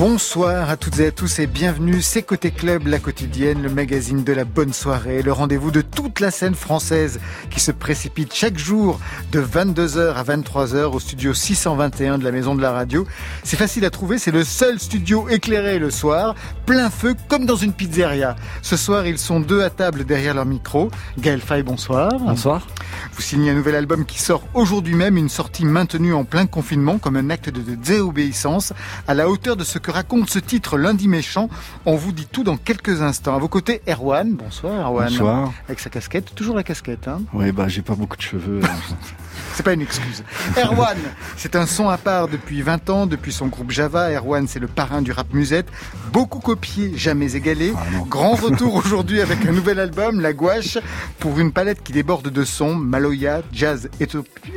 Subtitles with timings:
[0.00, 4.24] Bonsoir à toutes et à tous et bienvenue, c'est Côté Club, la quotidienne, le magazine
[4.24, 8.56] de la bonne soirée, le rendez-vous de toute la scène française qui se précipite chaque
[8.56, 8.98] jour
[9.30, 13.06] de 22h à 23h au studio 621 de la Maison de la Radio.
[13.44, 17.56] C'est facile à trouver, c'est le seul studio éclairé le soir, plein feu comme dans
[17.56, 18.36] une pizzeria.
[18.62, 20.90] Ce soir, ils sont deux à table derrière leur micro.
[21.18, 22.10] Gaël Fay, bonsoir.
[22.20, 22.66] Bonsoir.
[23.12, 26.96] Vous signez un nouvel album qui sort aujourd'hui même, une sortie maintenue en plein confinement
[26.96, 28.72] comme un acte de désobéissance
[29.06, 31.48] à la hauteur de ce que raconte ce titre Lundi méchant.
[31.86, 33.34] On vous dit tout dans quelques instants.
[33.34, 34.34] À vos côtés, Erwan.
[34.34, 35.08] Bonsoir Erwan.
[35.08, 35.52] Bonsoir.
[35.66, 37.08] Avec sa casquette, toujours la casquette.
[37.08, 38.60] Hein oui, bah j'ai pas beaucoup de cheveux.
[39.54, 40.24] c'est pas une excuse.
[40.56, 40.96] Erwan,
[41.36, 44.10] c'est un son à part depuis 20 ans, depuis son groupe Java.
[44.10, 45.68] Erwan, c'est le parrain du rap musette.
[46.12, 47.72] Beaucoup copié, jamais égalé.
[47.76, 50.78] Ah, Grand retour aujourd'hui avec un nouvel album, La Gouache,
[51.18, 53.88] pour une palette qui déborde de sons, maloya, jazz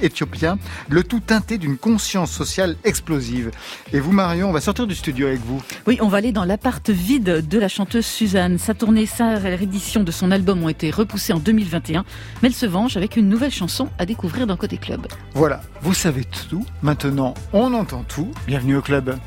[0.02, 0.58] éthiopien,
[0.90, 3.52] le tout teinté d'une conscience sociale explosive.
[3.92, 5.62] Et vous, Marion, on va sortir du studio avec vous.
[5.88, 8.58] Oui, on va aller dans l'appart vide de la chanteuse Suzanne.
[8.58, 12.06] Sa tournée, sa réédition de son album ont été repoussées en 2021,
[12.42, 15.08] mais elle se venge avec une nouvelle chanson à découvrir dans Côté Club.
[15.34, 16.66] Voilà, vous savez tout.
[16.82, 18.32] Maintenant, on entend tout.
[18.48, 19.18] Bienvenue au club.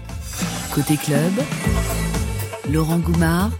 [0.73, 1.33] Côté Club,
[2.71, 3.51] Laurent Goumard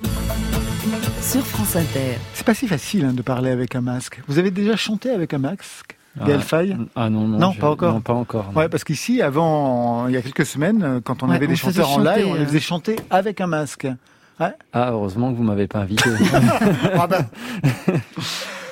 [1.23, 2.19] sur France Inter.
[2.35, 4.21] C'est pas si facile hein, de parler avec un masque.
[4.29, 5.96] Vous avez déjà chanté avec un masque?
[6.25, 7.39] Gaël Faye Ah non, non.
[7.39, 7.93] Non, pas encore.
[7.95, 8.51] Non, pas encore.
[8.55, 11.57] Ouais, parce qu'ici, avant, il y a quelques semaines, quand on Ouais, avait on des
[11.57, 12.47] chanteurs en live, chanter, on les euh.
[12.47, 13.87] faisait chanter avec un masque.
[14.41, 14.53] Ouais.
[14.73, 16.09] Ah, heureusement que vous m'avez pas invité.
[16.99, 17.27] Ah ben.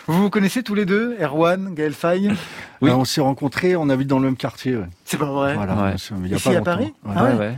[0.07, 2.31] Vous vous connaissez tous les deux, Erwan, Gaël Faye
[2.83, 2.91] Oui.
[2.91, 4.77] Euh, on s'est rencontrés, on habite dans le même quartier.
[4.77, 4.85] ouais.
[5.07, 5.55] C'est pas vrai.
[5.55, 5.75] Voilà.
[5.75, 5.95] Ouais.
[5.97, 6.61] c'est- il y a Ici, pas à.
[6.61, 6.93] Paris.
[7.15, 7.35] Ah ouais.
[7.37, 7.55] ouais.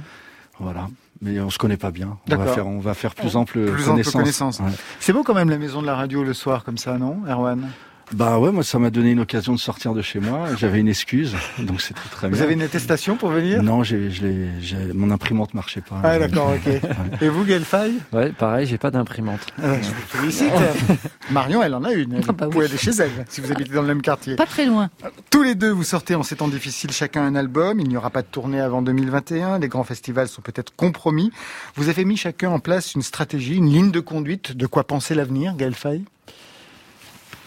[0.61, 0.87] Voilà.
[1.23, 2.19] Mais on se connaît pas bien.
[2.27, 2.47] On D'accord.
[2.47, 4.61] va faire, on va faire plus ample Plus ample connaissance.
[4.61, 4.67] Ouais.
[5.01, 7.69] C'est beau quand même la maison de la radio le soir comme ça, non, Erwan?
[8.13, 10.47] Bah ouais, moi ça m'a donné une occasion de sortir de chez moi.
[10.57, 12.45] J'avais une excuse, donc c'était très Vous bien.
[12.45, 13.63] avez une attestation pour venir?
[13.63, 16.01] Non, j'ai, je l'ai, j'ai- mon imprimante marchait pas.
[16.05, 16.73] Ah d'accord, ok.
[17.21, 19.41] Et vous, Gaël Faye Ouais, pareil, j'ai pas d'imprimante.
[19.63, 20.53] Ah, Je vous félicite.
[21.31, 22.15] Marion, elle en a une.
[22.15, 22.71] Elle Ah bah vous pouvez oui.
[22.71, 24.37] aller chez elle, si vous habitez dans le même quartier.
[24.37, 24.89] Pas très loin.
[25.31, 27.81] Tous les deux, vous sortez en ces temps difficiles chacun un album.
[27.81, 29.59] Il n'y aura pas de tournée avant 2021.
[29.59, 31.33] Les grands festivals sont peut-être compromis.
[31.75, 35.15] Vous avez mis chacun en place une stratégie, une ligne de conduite de quoi penser
[35.17, 36.05] l'avenir, Gaël Faye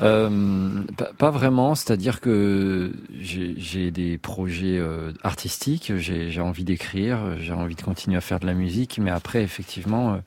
[0.02, 0.84] Euh,
[1.18, 7.82] pas, vraiment, c'est-à-dire que j'ai des projets euh, artistiques, j'ai envie d'écrire, j'ai envie de
[7.82, 10.18] continuer à faire de la musique, mais après, effectivement, euh,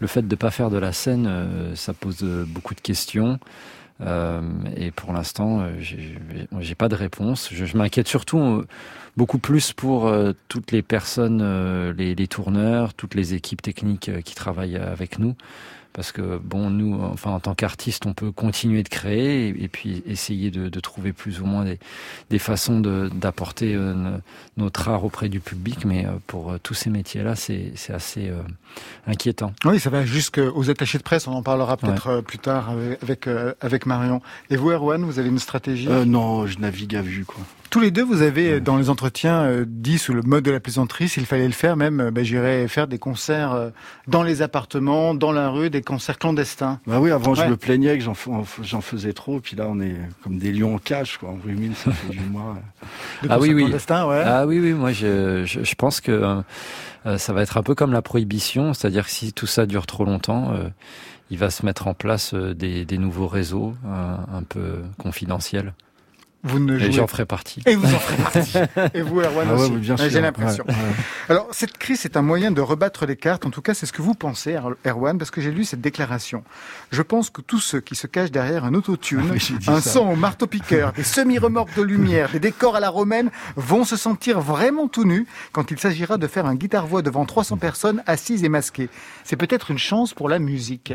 [0.00, 3.38] le fait de pas faire de la scène, euh, ça pose beaucoup de questions.
[4.00, 4.40] Euh,
[4.76, 7.50] et pour l'instant, j'ai pas de réponse.
[7.52, 8.64] Je, m'inquiète surtout
[9.16, 10.10] beaucoup plus pour
[10.48, 15.34] toutes les personnes, les, les tourneurs, toutes les équipes techniques qui travaillent avec nous.
[15.92, 19.68] Parce que bon, nous, enfin en tant qu'artistes, on peut continuer de créer et, et
[19.68, 21.78] puis essayer de, de trouver plus ou moins des,
[22.30, 24.18] des façons de- d'apporter euh, no-
[24.56, 25.84] notre art auprès du public.
[25.84, 28.40] Mais euh, pour euh, tous ces métiers-là, c'est c'est assez euh,
[29.06, 29.52] inquiétant.
[29.64, 31.26] Oui, ça va jusqu'aux attachés de presse.
[31.26, 34.22] On en parlera peut-être euh, plus tard avec, avec, euh, avec Marion.
[34.50, 35.88] Et vous, Erwan, vous avez une stratégie?
[35.88, 37.42] Euh, non, je navigue à vue quoi.
[37.70, 40.50] Tous les deux, vous avez, euh, dans les entretiens, euh, dit sous le mode de
[40.50, 43.70] la plaisanterie, s'il fallait le faire, même, bah, j'irais faire des concerts
[44.08, 46.80] dans les appartements, dans la rue, des concerts clandestins.
[46.86, 47.44] Bah oui, avant Ouais.
[47.44, 50.78] je me plaignais que j'en, faisais trop, puis là on est comme des lions en
[50.78, 51.30] cage quoi.
[51.30, 52.56] On rumine, ça fait du mois.
[53.28, 53.62] Ah oui, oui.
[53.62, 54.22] clandestins, ouais.
[54.24, 56.42] Ah oui, oui, moi je, je, je pense que
[57.06, 59.86] euh, ça va être un peu comme la prohibition, c'est-à-dire que si tout ça dure
[59.86, 60.68] trop longtemps, euh,
[61.30, 65.72] il va se mettre en place des, des nouveaux réseaux euh, un peu confidentiels.
[66.42, 67.62] Vous ne Et jouez j'en ferai partie.
[67.66, 68.58] Et vous en ferez partie.
[68.94, 69.72] Et vous, Erwan Ah aussi.
[69.72, 69.96] Ouais, sûr.
[70.08, 70.64] J'ai l'impression.
[70.66, 70.78] Ouais, ouais.
[71.28, 73.44] Alors, cette crise est un moyen de rebattre les cartes.
[73.44, 75.82] En tout cas, c'est ce que vous pensez, Er- Erwan, parce que j'ai lu cette
[75.82, 76.42] déclaration.
[76.92, 79.34] Je pense que tous ceux qui se cachent derrière un autotune,
[79.66, 83.84] Ah un son au marteau-piqueur, des semi-remorques de lumière, des décors à la romaine, vont
[83.84, 88.02] se sentir vraiment tout nus quand il s'agira de faire un guitare-voix devant 300 personnes
[88.06, 88.88] assises et masquées.
[89.24, 90.94] C'est peut-être une chance pour la musique.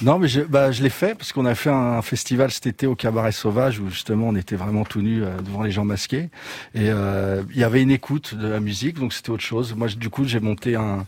[0.00, 2.86] Non, mais je, bah, je l'ai fait parce qu'on a fait un, festival cet été
[2.86, 6.30] au Cabaret Sauvage où justement on était vraiment tout nus euh, devant les gens masqués
[6.74, 9.74] et euh, il y avait une écoute de la musique donc c'était autre chose.
[9.74, 11.04] Moi, du coup, j'ai monté un,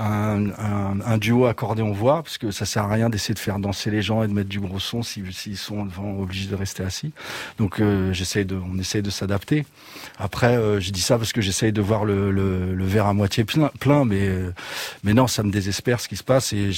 [0.00, 4.22] un, duo accordéon-voix, parce que ça sert à rien d'essayer de faire danser les gens
[4.22, 5.88] et de mettre du gros son s'ils sont
[6.18, 7.12] obligés de rester assis.
[7.58, 9.66] Donc euh, de, on essaye de s'adapter.
[10.18, 14.04] Après, euh, je dis ça parce que j'essaye de voir le, verre à moitié plein,
[14.04, 14.52] mais euh,
[15.04, 16.70] mais non, ça me désespère ce qui se passe et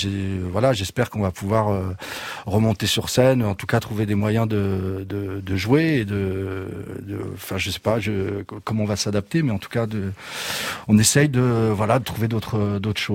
[0.50, 1.94] voilà, j'espère qu'on va pouvoir
[2.46, 6.66] remonter sur scène, en tout cas trouver des moyens de, de, jouer et de,
[7.34, 7.98] enfin je sais pas,
[8.64, 9.86] comment on va s'adapter, mais en tout cas
[10.88, 13.11] on essaye de voilà trouver d'autres choses.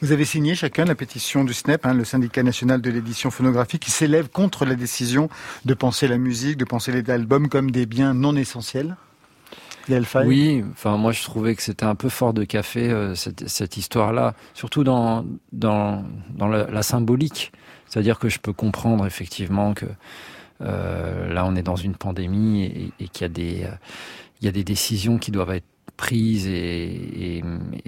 [0.00, 3.82] Vous avez signé chacun la pétition du SNEP, hein, le syndicat national de l'édition phonographique,
[3.82, 5.28] qui s'élève contre la décision
[5.64, 8.96] de penser la musique, de penser les albums comme des biens non essentiels.
[10.28, 14.34] Oui, enfin moi je trouvais que c'était un peu fort de café euh, cette, histoire-là,
[14.54, 17.50] surtout dans dans, dans la, symbolique.
[17.88, 19.86] C'est-à-dire que je peux comprendre effectivement que
[20.60, 23.74] euh, là on est dans une pandémie et, et qu'il y a des euh,
[24.40, 25.66] il y a des décisions qui doivent être
[26.12, 27.42] et,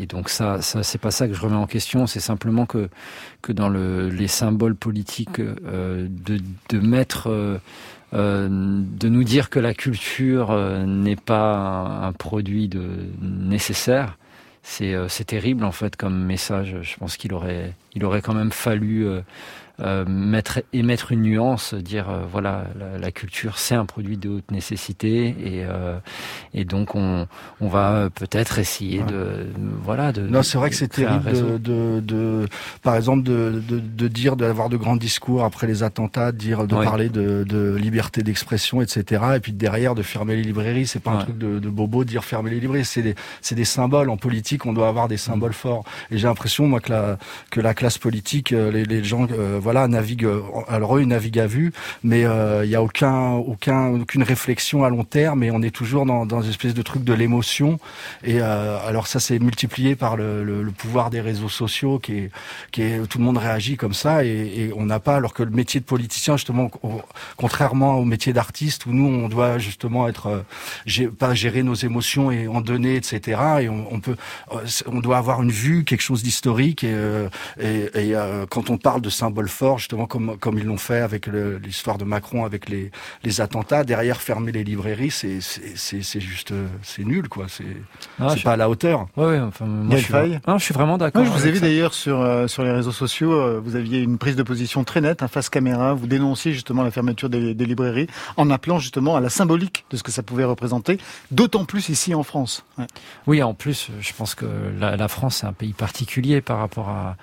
[0.08, 2.06] donc ça, ça c'est pas ça que je remets en question.
[2.06, 2.88] C'est simplement que
[3.40, 7.58] que dans le, les symboles politiques euh, de, mettre euh,
[8.14, 10.56] euh, de nous dire que la culture
[10.86, 12.86] n'est pas un, produit de
[13.20, 14.18] nécessaire.
[14.62, 16.76] C'est c'est terrible en fait comme message.
[16.82, 19.06] Je pense qu'il aurait il aurait quand même fallu
[19.80, 22.66] euh, mettre, émettre une nuance, dire euh, voilà
[23.00, 25.98] la, culture c'est un produit de haute nécessité et, euh,
[26.54, 27.26] et donc on,
[27.60, 29.46] on va peut-être essayer de
[29.82, 32.46] voilà de non c'est vrai que c'est terrible de, de,
[32.82, 36.66] par exemple de, de, de dire d'avoir de grands discours après les attentats de dire
[36.66, 41.00] de parler de, de liberté d'expression etc et puis derrière de fermer les librairies c'est
[41.00, 43.64] pas un truc de, de bobo de dire fermer les librairies c'est des c'est des
[43.64, 44.10] symboles.
[44.10, 45.84] En politique on doit avoir des symboles forts.
[46.10, 47.18] Et j'ai l'impression moi que la
[47.50, 49.26] que la classe politique les, les gens
[49.62, 50.26] voilà, navigue.
[50.68, 51.72] Alors eux, ils naviguent à vue,
[52.02, 55.70] mais euh, il n'y a aucun, aucun, aucune réflexion à long terme, et on est
[55.70, 57.78] toujours dans, dans une espèce de truc de l'émotion.
[58.24, 62.30] Et euh, alors ça, c'est multiplié par le, le, pouvoir des réseaux sociaux, qui est,
[62.72, 65.16] qui est, tout le monde réagit comme ça, et, et on n'a pas.
[65.16, 66.70] Alors que le métier de politicien, justement,
[67.36, 70.44] contrairement au métier d'artiste, où nous, on doit justement être,
[70.88, 73.40] euh, pas gérer nos émotions et en donner, etc.
[73.62, 74.16] Et on, on peut,
[74.86, 76.94] on doit avoir une vue, quelque chose d'historique, et,
[77.60, 78.16] et, et
[78.50, 82.04] quand on parle de symboles forts, justement comme comme ils l'ont fait avec l'histoire de
[82.04, 82.90] Macron, avec les,
[83.22, 83.84] les attentats.
[83.84, 86.52] Derrière, fermer les librairies, c'est c'est juste
[86.82, 87.46] c'est nul quoi.
[87.48, 87.64] C'est
[88.18, 89.06] ah, pas à la hauteur.
[89.16, 91.24] Ouais, enfin, moi, je, suis, je suis vraiment d'accord.
[91.24, 94.18] je vous ai vu d'ailleurs sur euh, sur les réseaux sociaux, euh, vous aviez une
[94.18, 95.94] prise de position très nette, un face caméra.
[95.94, 99.96] Vous dénonciez justement la fermeture des, des librairies en appelant justement à la symbolique de
[99.96, 100.98] ce que ça pouvait représenter,
[101.30, 102.64] d'autant plus ici en France.
[103.26, 104.46] Oui, en plus, je pense que
[104.78, 107.16] la, la France c'est un pays particulier par rapport à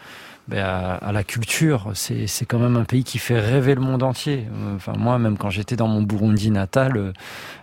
[0.50, 1.92] ben, à, la culture.
[1.94, 4.48] C'est, quand même un pays qui fait rêver le monde entier.
[4.76, 7.14] Enfin, moi, même quand j'étais dans mon Burundi natal, euh,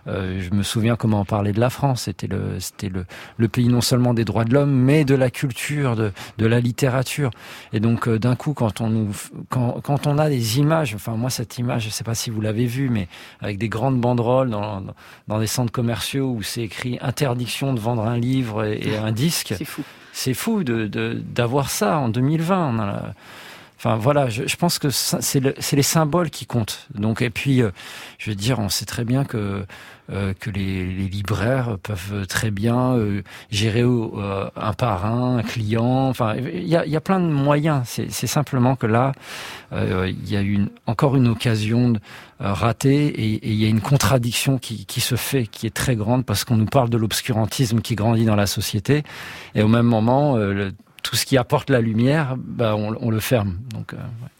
[0.07, 2.03] euh, je me souviens comment on parlait de la France.
[2.03, 3.05] C'était le, c'était le,
[3.35, 6.61] le pays non seulement des droits de l'homme, mais de la culture, de, de la
[6.61, 7.31] littérature.
[7.73, 9.11] Et donc, euh, d'un coup, quand on nous,
[9.49, 12.39] quand, quand on a des images, enfin, moi, cette image, je sais pas si vous
[12.39, 13.09] l'avez vue, mais
[13.41, 14.81] avec des grandes banderoles dans,
[15.27, 19.55] dans des centres commerciaux où c'est écrit interdiction de vendre un livre et un disque.
[19.57, 19.83] C'est fou
[20.17, 23.13] c'est fou de d'avoir ça en 2020.
[23.77, 26.87] Enfin voilà, je, pense que c'est le, les symboles qui comptent.
[26.95, 27.69] Donc et puis, euh,
[28.17, 29.63] je veux dire, on sait très bien que
[30.09, 36.07] que les, les, libraires peuvent très bien euh, gérer euh, un par un, un client.
[36.07, 37.83] Enfin, il y a, y a, plein de moyens.
[37.85, 39.11] C'est simplement que là,
[39.73, 41.93] il y a une, encore une occasion
[42.39, 46.25] ratée et il y a une contradiction qui, qui, se fait, qui est très grande
[46.25, 49.03] parce qu'on nous parle de l'obscurantisme qui grandit dans la société
[49.55, 50.37] et au même moment,
[51.03, 53.57] tout ce qui apporte la lumière, bah, on, on le ferme.
[53.73, 54.36] Donc, ouais.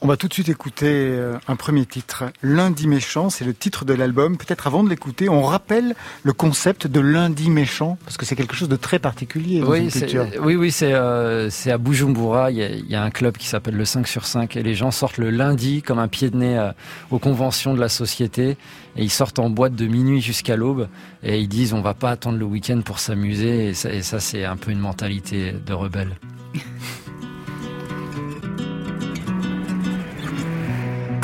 [0.00, 3.84] On va tout de suite écouter euh, un premier titre, Lundi méchant, c'est le titre
[3.84, 4.36] de l'album.
[4.36, 8.54] Peut-être avant de l'écouter, on rappelle le concept de lundi méchant, parce que c'est quelque
[8.54, 9.60] chose de très particulier.
[9.60, 9.90] oui,
[10.40, 14.06] oui, oui, c'est euh, à Bujumbura, il y, a, un club qui s'appelle le 5
[14.06, 16.70] sur 5, et les gens sortent le lundi comme un pied de nez euh,
[17.10, 18.50] aux conventions de la société,
[18.96, 20.86] et ils sortent en boîte de minuit jusqu'à l'aube,
[21.24, 24.20] et ils disent on va pas attendre le week-end pour s'amuser, et ça, et ça
[24.20, 26.20] c'est un peu une mentalité de rebelle.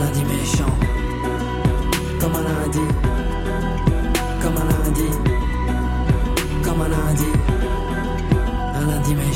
[0.00, 0.64] un lundi méchant.
[2.20, 2.78] Comme un lundi,
[4.42, 5.10] comme un lundi,
[6.62, 7.24] comme un lundi.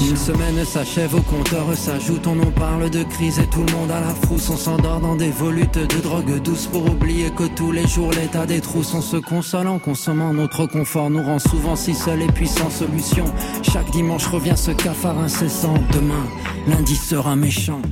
[0.08, 3.90] Une semaine s'achève, au compteur s'ajoute, on nous parle de crise et tout le monde
[3.90, 4.48] à la frousse.
[4.50, 8.46] On s'endort dans des volutes de drogue douce pour oublier que tous les jours l'état
[8.46, 8.94] des trousses.
[8.94, 12.70] On se console en consommant notre confort, nous rend souvent si seuls et puis sans
[12.70, 13.24] solution.
[13.62, 15.74] Chaque dimanche revient ce cafard incessant.
[15.92, 16.26] Demain,
[16.68, 17.82] lundi sera méchant.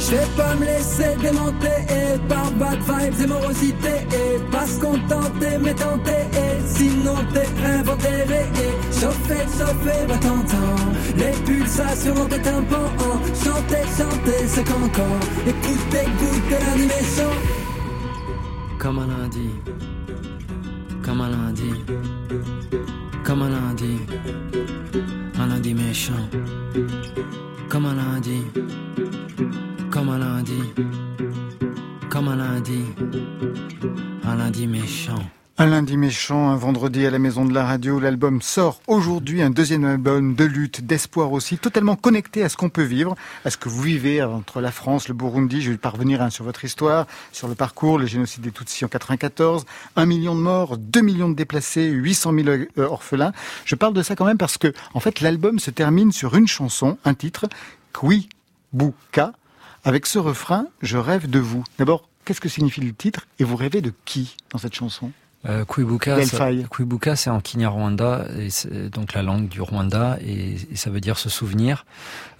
[0.00, 4.80] Je vais pas me laisser démonter et par bad vibes et morosité et pas se
[4.80, 10.92] contenter mais tenter et sinon t'es inventé et chauffer, chauffer, va t'entendre.
[11.16, 12.90] Les pulsations de tes tympans
[13.44, 17.30] chanter, chanter c'est cancan écoutez, écoutez l'animation
[18.78, 19.50] comme un lundi.
[21.02, 21.72] Comme un lundi.
[23.24, 23.98] Comme un lundi.
[25.36, 26.28] Un lundi méchant.
[27.68, 28.44] Comme un lundi
[29.98, 30.62] comme un lundi,
[32.08, 32.84] comme un lundi,
[34.22, 35.18] un lundi méchant.
[35.58, 39.50] Un lundi méchant, un vendredi à la maison de la radio, l'album sort aujourd'hui, un
[39.50, 43.56] deuxième album de lutte, d'espoir aussi, totalement connecté à ce qu'on peut vivre, à ce
[43.56, 45.62] que vous vivez entre la France, le Burundi.
[45.62, 48.88] Je vais parvenir hein, sur votre histoire, sur le parcours, le génocide des Tutsis en
[48.88, 53.32] 94, un million de morts, 2 millions de déplacés, 800 000 euh, orphelins.
[53.64, 56.46] Je parle de ça quand même parce que, en fait, l'album se termine sur une
[56.46, 57.48] chanson, un titre,
[57.92, 58.28] Kwi
[58.72, 59.32] Buka,
[59.88, 61.64] avec ce refrain, je rêve de vous.
[61.78, 65.12] D'abord, qu'est-ce que signifie le titre et vous rêvez de qui dans cette chanson?
[65.48, 68.48] Euh, Kwibuka, c'est en Kinyarwanda, et
[68.90, 71.86] donc la langue du Rwanda, et, ça veut dire se souvenir.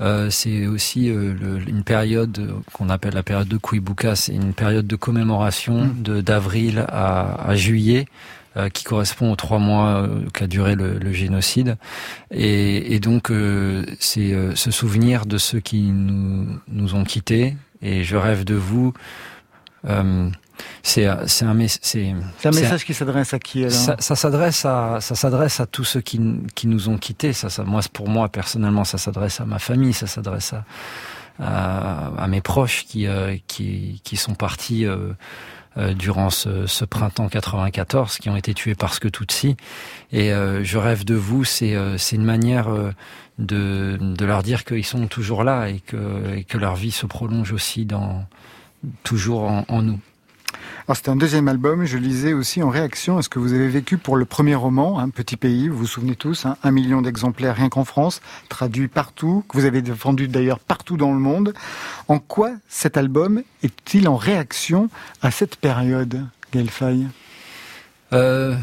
[0.02, 4.86] Euh, c'est aussi euh, une période qu'on appelle la période de Kwibuka, c'est une période
[4.86, 6.02] de commémoration mm.
[6.02, 8.08] de d'avril à, juillet,
[8.58, 11.76] euh, qui correspond aux trois mois qu'a duré le, génocide.
[12.30, 13.32] Et, et donc,
[13.98, 18.92] c'est se souvenir de ceux qui nous, nous ont quittés, et je rêve de vous.
[20.82, 23.72] C'est c'est un c'est un message qui s'adresse à qui alors?
[23.72, 26.20] Ça, ça s'adresse à ça s'adresse à tous ceux qui
[26.54, 27.32] qui nous ont quittés.
[27.32, 30.64] Ça, ça moi pour moi personnellement ça s'adresse à ma famille, ça s'adresse à,
[32.16, 34.84] à, mes proches qui euh, qui qui sont partis.
[34.84, 35.12] Euh, euh,
[35.76, 39.56] durant ce, ce, printemps 94, qui ont été tués parce que Tutsi.
[40.12, 42.68] Et euh, je rêve de vous, c'est c'est une manière
[43.38, 47.52] de, leur dire qu'ils sont toujours là et que, et que leur vie se prolonge
[47.52, 47.86] aussi
[49.04, 50.00] toujours en nous.
[50.88, 53.68] Alors c'est un deuxième album, je lisais aussi en réaction à ce que vous avez
[53.68, 57.02] vécu pour le premier roman, un Petit Pays, vous vous souvenez tous, hein, un million
[57.02, 61.52] d'exemplaires rien qu'en France, traduit partout, que vous avez vendu d'ailleurs partout dans le monde.
[62.08, 64.88] En quoi cet album est-il en réaction
[65.20, 66.70] à cette période, Gaël
[68.14, 68.56] euh,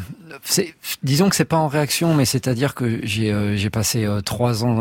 [1.04, 4.80] disons que c'est pas en réaction, mais c'est-à-dire que j'ai euh, passé euh, trois ans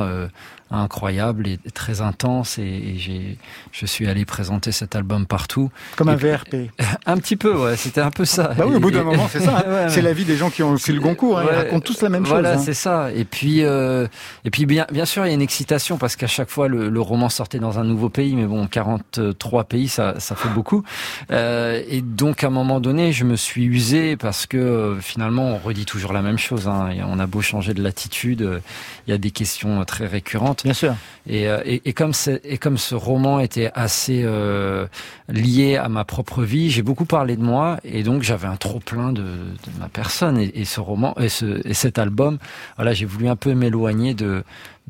[0.70, 3.38] incroyable et très intense et, j'ai
[3.72, 5.70] je suis allé présenter cet album partout.
[5.96, 6.70] Comme un VRP.
[7.06, 8.54] Un petit peu, ouais, c'était un peu ça.
[8.56, 9.64] Bah oui, au bout d'un moment, c'est ça.
[9.66, 9.88] Hein.
[9.88, 11.38] c'est la vie des gens qui ont aussi le Goncourt.
[11.38, 12.32] Hein, ils racontent tous la même chose.
[12.32, 12.58] Voilà, hein.
[12.58, 13.10] c'est ça.
[13.12, 14.06] Et puis, euh,
[14.44, 16.88] et puis bien, bien sûr, il y a une excitation parce qu'à chaque fois, le,
[16.88, 20.84] le, roman sortait dans un nouveau pays, mais bon, 43 pays, ça, ça fait beaucoup.
[21.30, 25.48] Euh, et donc, à un moment donné, je me suis usé parce que euh, finalement,
[25.48, 26.68] on redit toujours la même chose.
[26.68, 26.90] Hein.
[27.06, 28.60] on a beau changer de latitude, euh,
[29.06, 30.63] il y a des questions très récurrentes.
[30.64, 30.96] Bien sûr.
[31.28, 34.86] Et, euh, et, et, comme et comme ce roman était assez euh,
[35.28, 38.80] lié à ma propre vie, j'ai beaucoup parlé de moi et donc j'avais un trop
[38.80, 42.38] plein de, de ma personne et, et, ce roman et, ce, et cet album,
[42.76, 44.42] voilà, j'ai voulu un peu m'éloigner de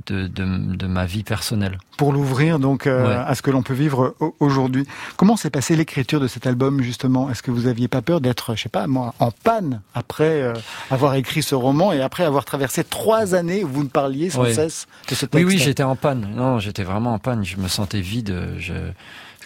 [0.06, 1.78] de, de, de, ma vie personnelle.
[1.96, 4.86] Pour l'ouvrir donc euh, à ce que l'on peut vivre aujourd'hui.
[5.16, 7.30] Comment s'est passée l'écriture de cet album justement?
[7.30, 10.52] Est-ce que vous aviez pas peur d'être, je sais pas moi, en panne après euh,
[10.90, 14.44] avoir écrit ce roman et après avoir traversé trois années où vous ne parliez sans
[14.46, 16.28] cesse de ce texte Oui, oui, j'étais en panne.
[16.34, 17.44] Non, j'étais vraiment en panne.
[17.44, 18.36] Je me sentais vide.
[18.58, 18.74] Je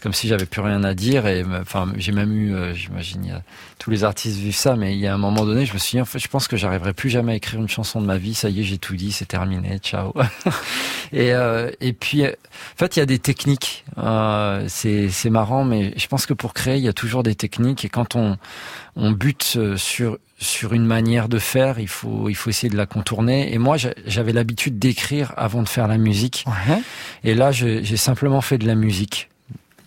[0.00, 3.42] comme si j'avais plus rien à dire et enfin j'ai même eu euh, j'imagine
[3.78, 5.96] tous les artistes vivent ça mais il y a un moment donné je me suis
[5.96, 8.18] dit en fait je pense que j'arriverai plus jamais à écrire une chanson de ma
[8.18, 8.34] vie.
[8.34, 10.12] Ça y est j'ai tout dit c'est terminé ciao.
[11.12, 12.30] Et euh, et puis en
[12.76, 13.84] fait il y a des techniques.
[13.98, 17.34] Euh, c'est c'est marrant mais je pense que pour créer il y a toujours des
[17.34, 18.36] techniques et quand on
[18.96, 22.86] on bute sur sur une manière de faire, il faut il faut essayer de la
[22.86, 23.52] contourner.
[23.52, 23.76] Et moi,
[24.06, 26.44] j'avais l'habitude d'écrire avant de faire la musique.
[27.24, 29.28] Et là, j'ai simplement fait de la musique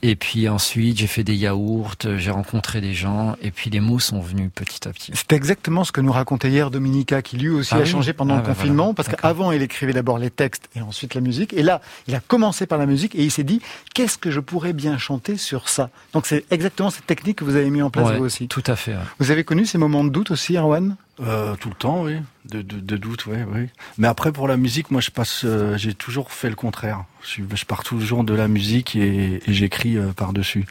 [0.04, 4.00] Et puis ensuite, j'ai fait des yaourts, j'ai rencontré des gens, et puis les mots
[4.00, 5.12] sont venus petit à petit.
[5.14, 8.36] C'est exactement ce que nous racontait hier Dominica, qui lui aussi ah a changé pendant
[8.36, 11.54] le ah, confinement, parce qu'avant, il écrivait d'abord les textes et ensuite la musique.
[11.54, 13.62] Et là, il a commencé par la musique et il s'est dit,
[13.94, 15.92] qu'est-ce que je pourrais bien chanter sur ça?
[16.14, 18.48] Donc c'est exactement cette technique que vous avez mis en place vous aussi.
[18.48, 18.96] Tout à fait.
[19.20, 22.18] Vous avez connu ces moments de doute aussi, Arwan euh, tout le temps, oui.
[22.46, 23.68] De, de, doute, oui, oui.
[23.98, 27.04] Mais après, pour la musique, moi, je passe, euh, j'ai toujours fait le contraire.
[27.24, 30.66] Je, je, pars toujours de la musique et, et j'écris euh, par-dessus.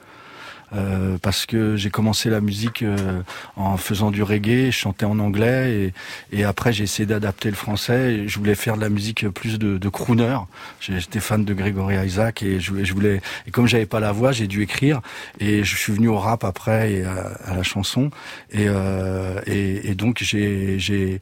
[0.73, 3.23] Euh, parce que j'ai commencé la musique euh,
[3.57, 5.93] en faisant du reggae, je chantais en anglais
[6.33, 8.29] et, et après j'ai essayé d'adapter le français.
[8.29, 10.37] Je voulais faire de la musique plus de, de crooner.
[10.81, 14.31] J'étais fan de Gregory Isaac et je, je voulais et comme j'avais pas la voix,
[14.33, 15.01] j'ai dû écrire
[15.41, 18.11] et je suis venu au rap après et à, à la chanson
[18.53, 21.19] et, euh, et, et, donc j'ai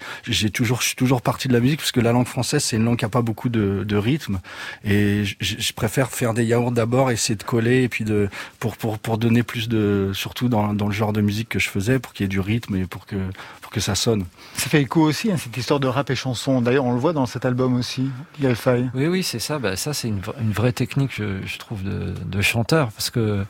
[0.53, 2.85] toujours je suis toujours parti de la musique parce que la langue française c'est une
[2.85, 4.41] langue qui a pas beaucoup de, de rythme
[4.85, 8.29] et je, je préfère faire des yaourts d'abord, essayer de coller et puis de
[8.61, 11.69] pour pour pour donner plus de, surtout dans, dans, le genre de musique que je
[11.69, 13.17] faisais, pour qu'il y ait du rythme et pour que,
[13.61, 14.25] pour que ça sonne.
[14.55, 16.61] Ça fait écho aussi, hein, cette histoire de rap et chanson.
[16.61, 18.91] D'ailleurs, on le voit dans cet album aussi, Gaël Faye.
[18.95, 19.59] Oui, oui, c'est ça.
[19.59, 23.45] Bah, ça, c'est une, une, vraie technique, je, je trouve, de, de, chanteur, parce que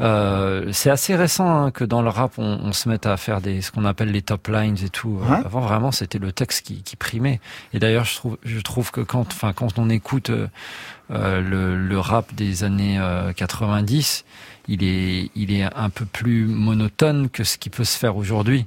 [0.00, 3.40] euh, c'est assez récent hein, que dans le rap, on, on, se mette à faire
[3.40, 5.20] des ce qu'on appelle les top lines et tout.
[5.28, 7.40] Avant, vraiment, c'était le texte qui, qui primait.
[7.72, 11.98] Et d'ailleurs, je trouve, je trouve que quand, enfin, quand on écoute euh, le, le,
[11.98, 13.00] rap des années
[13.36, 14.32] 90, euh,
[14.68, 18.66] il est, il est un peu plus monotone que ce qui peut se faire aujourd'hui.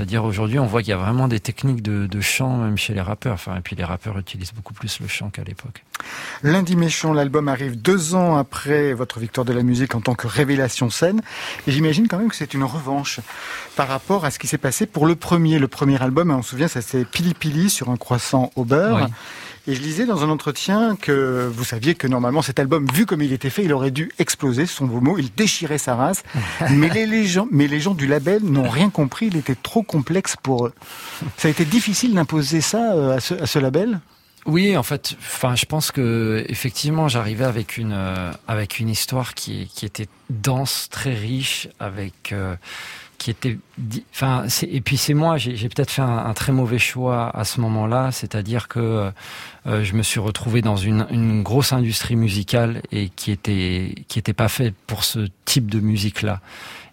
[0.00, 2.94] C'est-à-dire aujourd'hui, on voit qu'il y a vraiment des techniques de, de, chant, même chez
[2.94, 3.34] les rappeurs.
[3.34, 5.84] Enfin, et puis les rappeurs utilisent beaucoup plus le chant qu'à l'époque.
[6.42, 10.26] Lundi Méchant, l'album arrive deux ans après votre victoire de la musique en tant que
[10.26, 11.20] révélation scène.
[11.66, 13.20] Et j'imagine quand même que c'est une revanche
[13.76, 15.58] par rapport à ce qui s'est passé pour le premier.
[15.58, 19.04] Le premier album, on se souvient, ça c'est Pili Pili sur un croissant au beurre.
[19.04, 19.12] Oui.
[19.70, 23.22] Et je lisais dans un entretien que vous saviez que normalement cet album, vu comme
[23.22, 26.24] il était fait, il aurait dû exploser, ce sont vos mots, il déchirait sa race.
[26.72, 30.34] mais, les gens, mais les gens du label n'ont rien compris, il était trop complexe
[30.42, 30.72] pour eux.
[31.36, 34.00] Ça a été difficile d'imposer ça euh, à ce, à ce label?
[34.44, 39.34] Oui, en fait, enfin, je pense que effectivement, j'arrivais avec une euh, avec une histoire
[39.34, 42.56] qui qui était dense, très riche, avec euh,
[43.20, 43.58] qui était,
[44.14, 47.60] enfin, et puis c'est moi, j'ai peut-être fait un, un, très mauvais choix à ce
[47.60, 49.10] moment-là, c'est-à-dire que
[49.66, 54.18] euh, je me suis retrouvé dans une, une, grosse industrie musicale et qui était qui
[54.18, 56.40] était pas faite pour ce type de musique-là.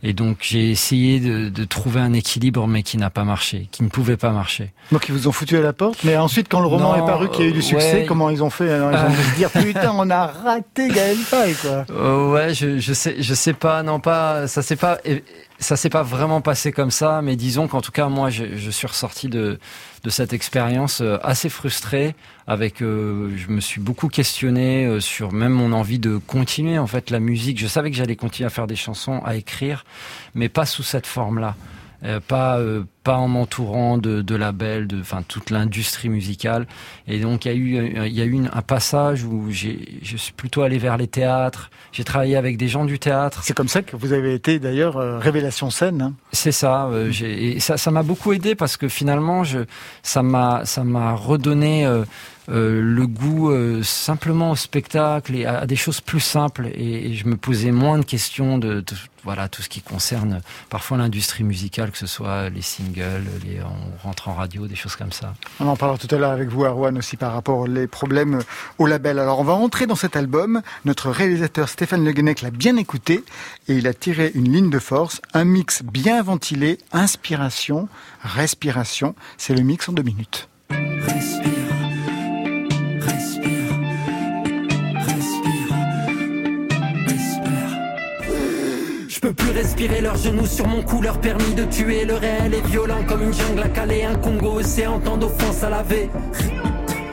[0.04, 3.84] Et donc j'ai essayé de, de, trouver un équilibre, mais qui n'a pas marché, qui
[3.84, 4.74] ne pouvait pas marcher.
[4.92, 6.04] Donc ils vous ont foutu à la porte.
[6.04, 8.06] Mais ensuite, quand le roman non, est paru, qu'il y a eu du succès, ouais.
[8.06, 11.18] comment ils ont fait alors, Ils ont dû se dire putain, on a raté Gaël
[11.18, 11.86] Faye, quoi.
[11.90, 15.00] Euh, ouais, je, je sais, je sais pas, non pas, ça c'est pas
[15.60, 18.70] ça s'est pas vraiment passé comme ça, mais disons qu'en tout cas, moi, je, je,
[18.70, 19.60] suis ressorti de,
[20.04, 22.16] de cette expérience euh, assez frustré.
[22.46, 26.88] Avec, euh, je me suis beaucoup questionné euh, sur même mon envie de continuer en
[26.88, 27.60] fait la musique.
[27.60, 29.84] Je savais que j'allais continuer à faire des chansons, à écrire,
[30.36, 31.56] mais pas sous cette forme-là.
[32.04, 36.68] Euh, pas euh, pas en m'entourant de, de labels, de enfin toute l'industrie musicale.
[37.08, 40.00] Et donc il y a eu il y a eu une, un passage où j'ai
[40.04, 41.72] je suis plutôt allé vers les théâtres.
[41.92, 43.42] J'ai travaillé avec des gens du théâtre.
[43.44, 46.02] C'est comme ça que vous avez été d'ailleurs euh, révélation scène.
[46.02, 46.86] Hein C'est ça.
[46.88, 49.60] Euh, et ça ça m'a beaucoup aidé parce que finalement je
[50.04, 51.88] ça m'a ça m'a redonné
[52.50, 56.68] euh, le goût euh, simplement au spectacle et à, à, des choses plus simples.
[56.74, 60.42] Et, et, je me posais moins de questions de, de voilà tout ce qui concerne
[60.70, 64.96] parfois l'industrie musicale que ce soit les singles les on rentre en radio des choses
[64.96, 65.34] comme ça.
[65.60, 68.40] On en parlera tout à l'heure avec vous Arwan aussi par rapport aux problèmes
[68.78, 69.20] au label.
[69.20, 70.62] Alors on va entrer dans cet album.
[70.86, 73.26] Notre réalisateur Stéphane Le Guenec l'a bien écouté
[73.68, 77.90] et il a tiré une ligne de force un mix bien ventilé inspiration
[78.22, 79.16] respiration.
[79.38, 80.48] C'est le mix en deux minutes.
[80.70, 81.57] Respire.
[89.38, 92.04] Plus respirer leurs genoux sur mon cou, leur permis de tuer.
[92.04, 95.70] Le réel est violent comme une jungle à caler, un Congo océan, tant d'offenses à
[95.70, 96.10] laver.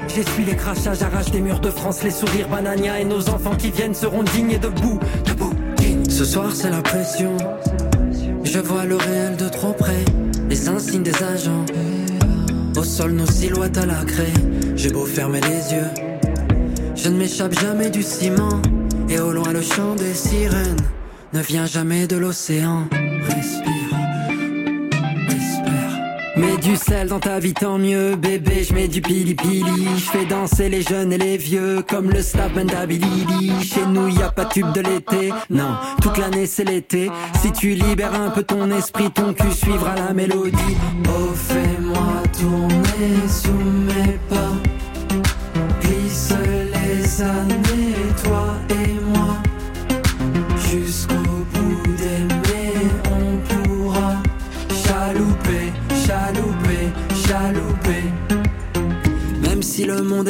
[0.08, 3.70] J'essuie les crachats, j'arrache des murs de France, les sourires banania et nos enfants qui
[3.70, 5.52] viennent seront dignes et debout, debout.
[6.08, 7.36] Ce soir c'est la pression.
[8.44, 10.04] Je vois le réel de trop près,
[10.48, 11.64] les insignes des agents.
[12.76, 14.32] Au sol nos silhouettes à la craie,
[14.76, 15.90] j'ai beau fermer les yeux.
[16.94, 18.62] Je ne m'échappe jamais du ciment,
[19.08, 20.76] et au loin le chant des sirènes
[21.34, 22.86] ne vient jamais de l'océan.
[22.92, 23.90] Respire,
[25.26, 26.00] respire.
[26.36, 28.62] Mets du sel dans ta vie, tant mieux, bébé.
[28.62, 29.88] Je mets du pili pili.
[29.96, 33.50] Je fais danser les jeunes et les vieux, comme le slap Mandabilili.
[33.64, 35.32] Chez nous, y a pas de tube de l'été.
[35.50, 37.10] Non, toute l'année c'est l'été.
[37.42, 40.76] Si tu libères un peu ton esprit, ton cul suivra la mélodie.
[41.08, 44.03] Oh, fais-moi tourner sous mes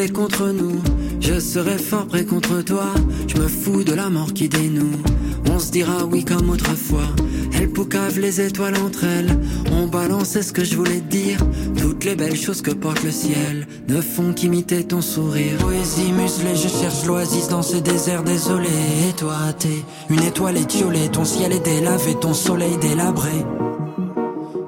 [0.09, 0.81] contre nous,
[1.21, 2.87] je serai fort près contre toi.
[3.27, 5.03] Je me fous de la mort qui dénoue.
[5.51, 7.09] On se dira oui comme autrefois.
[7.55, 9.39] Elle poucave les étoiles entre elles.
[9.73, 11.39] On balance ce que je voulais dire.
[11.79, 15.59] Toutes les belles choses que porte le ciel ne font qu'imiter ton sourire.
[15.59, 18.69] Poésie muselée, je cherche l'oasis dans ce désert désolé.
[19.09, 21.09] Et toi, t'es une étoile étiolée.
[21.13, 23.45] Ton ciel est délavé, ton soleil délabré.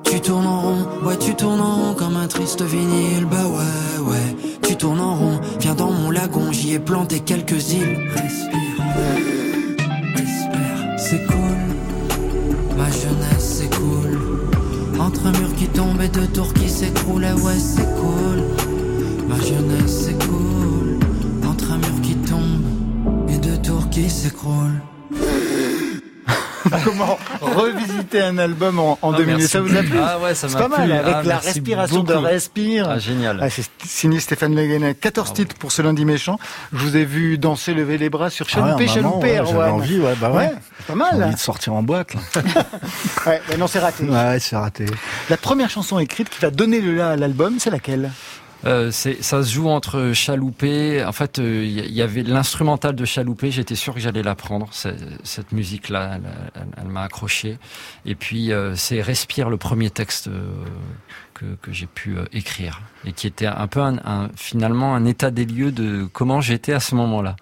[0.04, 3.26] Tu tournes en rond, ouais, tu tournes en rond comme un triste vinyle.
[3.30, 4.35] Bah ouais, ouais,
[4.76, 5.40] tu tournes en rond.
[5.60, 7.98] Viens dans mon lagon, j'y ai planté quelques îles.
[8.10, 8.84] Respire,
[10.14, 12.76] respire, c'est cool.
[12.76, 15.00] Ma jeunesse, c'est cool.
[15.00, 18.42] Entre un mur qui tombe et deux tours qui s'écroulent, ouais, c'est cool.
[19.28, 20.98] Ma jeunesse, c'est cool.
[21.48, 22.62] Entre un mur qui tombe
[23.28, 24.82] et deux tours qui s'écroulent.
[26.84, 30.34] Comment revisiter un album en, en ah, deux minutes Ça vous a plu Ah ouais,
[30.34, 30.68] ça m'a plu.
[30.68, 32.88] pas mal, avec ah, la respiration de Respire.
[32.88, 33.38] Ah, génial.
[33.40, 36.38] Ah, c'est signé Stéphane Le 14 ah titres pour ce lundi méchant.
[36.72, 40.30] Je vous ai vu danser, lever les bras sur Chaloupé, Chaloupé, J'avais envie, ouais, bah
[40.30, 40.52] ouais.
[40.86, 41.10] pas mal.
[41.16, 42.20] J'ai envie de sortir en boîte, là.
[43.26, 44.04] ouais, mais non, c'est raté.
[44.04, 44.86] Ouais, c'est raté.
[45.30, 48.10] La première chanson écrite qui va donner le là à l'album, c'est laquelle?
[48.66, 51.04] Euh, ça se joue entre Chaloupé.
[51.04, 53.50] En fait, il euh, y, avait l'instrumental de Chaloupé.
[53.50, 54.68] J'étais sûr que j'allais l'apprendre.
[54.72, 56.18] Cette musique-là,
[56.76, 57.58] elle, m'a accroché.
[58.04, 60.28] Et puis, euh, c'est Respire, le premier texte
[61.34, 63.82] que, j'ai pu écrire et qui était un peu
[64.34, 67.36] finalement un état des lieux de comment j'étais à ce moment-là.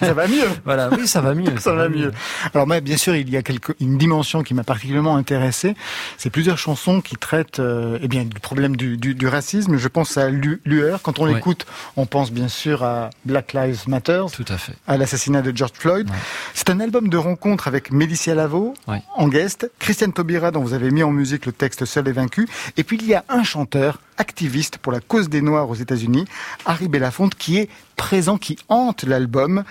[0.00, 0.48] Ça va mieux.
[0.64, 1.44] Voilà, oui, ça va mieux.
[1.58, 2.12] Ça, va, mieux.
[2.52, 5.74] Alors, mais bien sûr, il y a quelque, une dimension qui m'a particulièrement intéressé.
[6.18, 9.76] C'est plusieurs chansons qui traitent, euh, eh bien, du problème du, du, du, racisme.
[9.76, 11.00] Je pense à Lueur.
[11.02, 11.66] Quand on l'écoute,
[11.96, 14.24] on pense bien sûr à Black Lives Matter.
[14.32, 14.74] Tout à fait.
[14.86, 16.08] À l'assassinat de George Floyd.
[16.52, 18.74] C'est un album de rencontre avec Mélicia Lavo
[19.16, 22.48] en guest, Christiane Taubira dont vous avez mis en musique le texte Seul et vaincu,
[22.76, 26.24] et puis il y a un chanteur activiste pour la cause des Noirs aux États-Unis,
[26.66, 29.64] Harry Belafonte, qui est présent, qui hante l'album.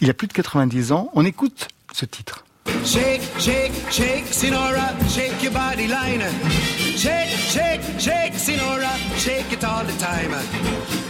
[0.00, 1.10] Il a plus de 90 ans.
[1.14, 2.44] On écoute ce titre.
[2.84, 6.22] Shake, shake, shake, Sinora, shake your body line.
[6.96, 10.32] Shake, shake, shake, Sinora, shake it all the time.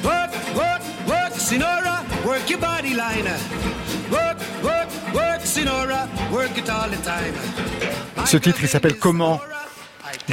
[0.04, 3.26] Work, work, work, Sinora, work your body line.
[4.10, 7.34] Work, work, work, Sinora, work it all the time.
[8.26, 9.40] Ce titre, il s'appelle comment?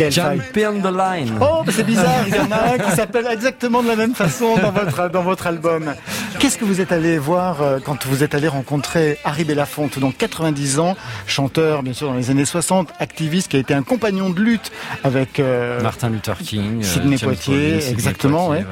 [0.09, 1.37] Jump the Line.
[1.41, 4.57] Oh, c'est bizarre, il y en a un qui s'appelle exactement de la même façon
[4.57, 5.93] dans votre, dans votre album.
[6.39, 10.17] Qu'est-ce que vous êtes allé voir euh, quand vous êtes allé rencontrer Harry Belafonte, donc
[10.17, 10.95] 90 ans,
[11.27, 14.71] chanteur bien sûr dans les années 60, activiste qui a été un compagnon de lutte
[15.03, 18.49] avec euh, Martin Luther King, Sidney euh, Poitier, exactement.
[18.49, 18.65] ouais.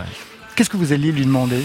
[0.56, 1.64] Qu'est-ce que vous alliez lui demander?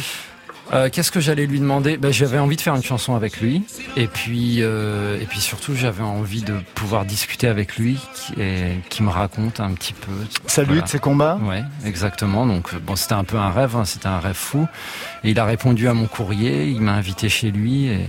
[0.73, 1.97] Euh, qu'est-ce que j'allais lui demander?
[1.97, 3.63] Ben, J'avais envie de faire une chanson avec lui.
[3.97, 7.99] Et puis, euh, et puis surtout, j'avais envie de pouvoir discuter avec lui
[8.39, 10.13] et qui me raconte un petit peu.
[10.47, 11.39] Sa lutte, ses combats?
[11.43, 12.47] Ouais, exactement.
[12.47, 14.67] Donc, bon, c'était un peu un rêve, hein, c'était un rêve fou.
[15.23, 17.87] Et il a répondu à mon courrier, il m'a invité chez lui.
[17.87, 18.09] Et,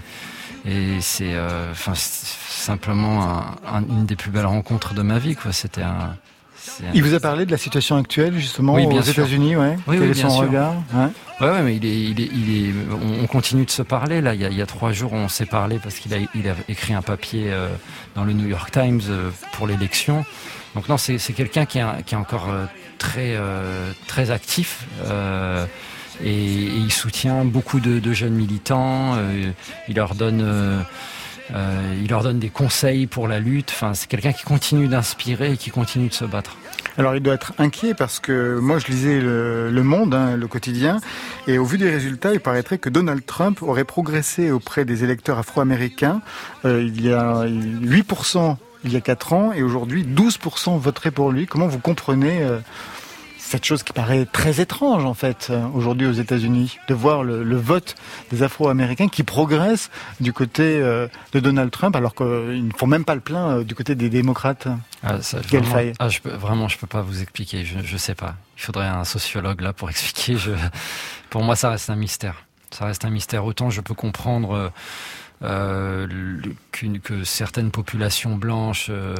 [0.68, 3.46] et c'est euh, enfin simplement
[3.90, 5.36] une des plus belles rencontres de ma vie.
[5.36, 5.52] quoi.
[5.52, 6.16] C'était un
[6.94, 9.78] il vous a parlé de la situation actuelle justement aux États-Unis, ouais.
[9.88, 11.48] Oui, Quel est son regard ouais.
[11.48, 11.62] ouais.
[11.64, 12.74] mais il est, il est, il est,
[13.22, 14.34] on continue de se parler là.
[14.34, 16.50] Il y a, il y a trois jours, on s'est parlé parce qu'il a, il
[16.50, 17.70] a écrit un papier euh,
[18.16, 20.26] dans le New York Times euh, pour l'élection.
[20.76, 22.66] Donc non, c'est quelqu'un qui, est, qui est encore euh,
[22.98, 23.38] très,
[24.08, 24.86] très actif.
[26.24, 29.18] Et, et, il soutient beaucoup de, de jeunes militants.
[29.88, 30.86] il leur donne
[31.54, 33.72] euh, il leur donne des conseils pour la lutte.
[33.72, 36.58] Enfin, c'est quelqu'un qui continue d'inspirer et qui continue de se battre.
[36.98, 40.98] Alors il doit être inquiet parce que moi je lisais Le, Monde, hein, le quotidien,
[41.46, 45.38] et au vu des résultats, il paraîtrait que Donald Trump aurait progressé auprès des électeurs
[45.38, 46.22] afro-américains.
[46.64, 48.56] Euh, il y a 8%
[48.86, 51.48] il y a 4 ans et aujourd'hui 12% voteraient pour lui.
[51.48, 52.60] Comment vous comprenez euh,
[53.46, 57.56] cette chose qui paraît très étrange en fait euh, aujourd'hui aux États-Unis, de voir le,
[57.56, 57.96] vote
[58.32, 63.06] des Afro-Américains qui progresse du côté euh, de Donald Trump, alors qu'ils ne font même
[63.06, 64.68] pas le plein euh, du côté des démocrates.
[65.04, 67.64] Ah, ça, vraiment, ah, je peux, vraiment, je peux pas vous expliquer.
[67.66, 68.36] Je, ne sais pas.
[68.58, 70.38] Il faudrait un sociologue là pour expliquer.
[70.38, 70.52] Je,
[71.30, 72.46] pour moi, ça reste un mystère.
[72.72, 73.46] Ça reste un mystère.
[73.46, 74.70] Autant je peux comprendre euh,
[75.42, 79.16] que certaines populations blanches euh,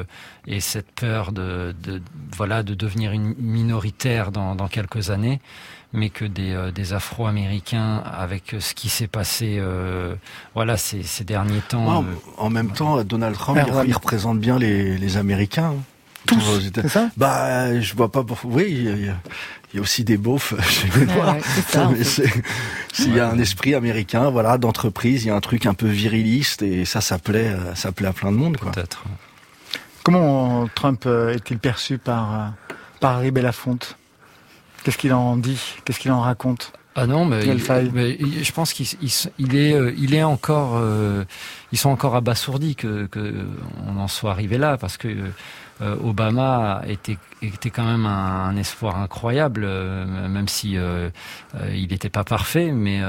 [0.46, 1.74] aient cette peur de,
[2.34, 5.40] voilà de devenir une minoritaire dans, quelques années,
[5.92, 9.60] mais que des, euh, des Afro-Américains avec ce qui s'est passé
[10.54, 12.04] voilà ces, derniers temps.
[12.36, 15.74] en même temps, Donald Trump il, représente bien les, les Américains.
[15.76, 15.82] Hein.
[16.26, 18.24] Tous, c'est ça Bah, je vois pas.
[18.44, 19.16] Oui, il y, a,
[19.72, 21.36] il y a aussi des beaufs chez les Noirs.
[22.92, 25.86] S'il y a un esprit américain, voilà, d'entreprise, il y a un truc un peu
[25.86, 28.72] viriliste et ça, ça plaît, euh, ça plaît à plein de monde, quoi.
[28.72, 29.04] Peut-être.
[30.02, 32.46] Comment Trump euh, est-il perçu par, euh,
[33.00, 33.96] par Harry Belafonte
[34.84, 35.60] Qu'est-ce qu'il en dit?
[35.84, 36.72] Qu'est-ce qu'il en raconte?
[36.98, 38.86] Ah non, mais, je pense qu'il
[39.38, 41.24] il, est, euh, il est encore, euh,
[41.70, 43.34] ils sont encore abasourdis que, que
[43.86, 45.08] on en soit arrivé là, parce que
[45.82, 50.78] euh, Obama était, était quand même un, espoir incroyable, même si
[51.70, 53.02] il n'était pas parfait, mais,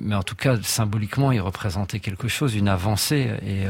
[0.00, 3.64] mais en tout cas symboliquement, il représentait quelque chose, une avancée, et,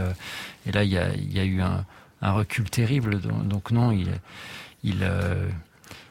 [0.68, 1.87] et là il y a, il y a eu un,
[2.20, 4.08] un recul terrible, donc, donc non, il,
[4.85, 5.02] il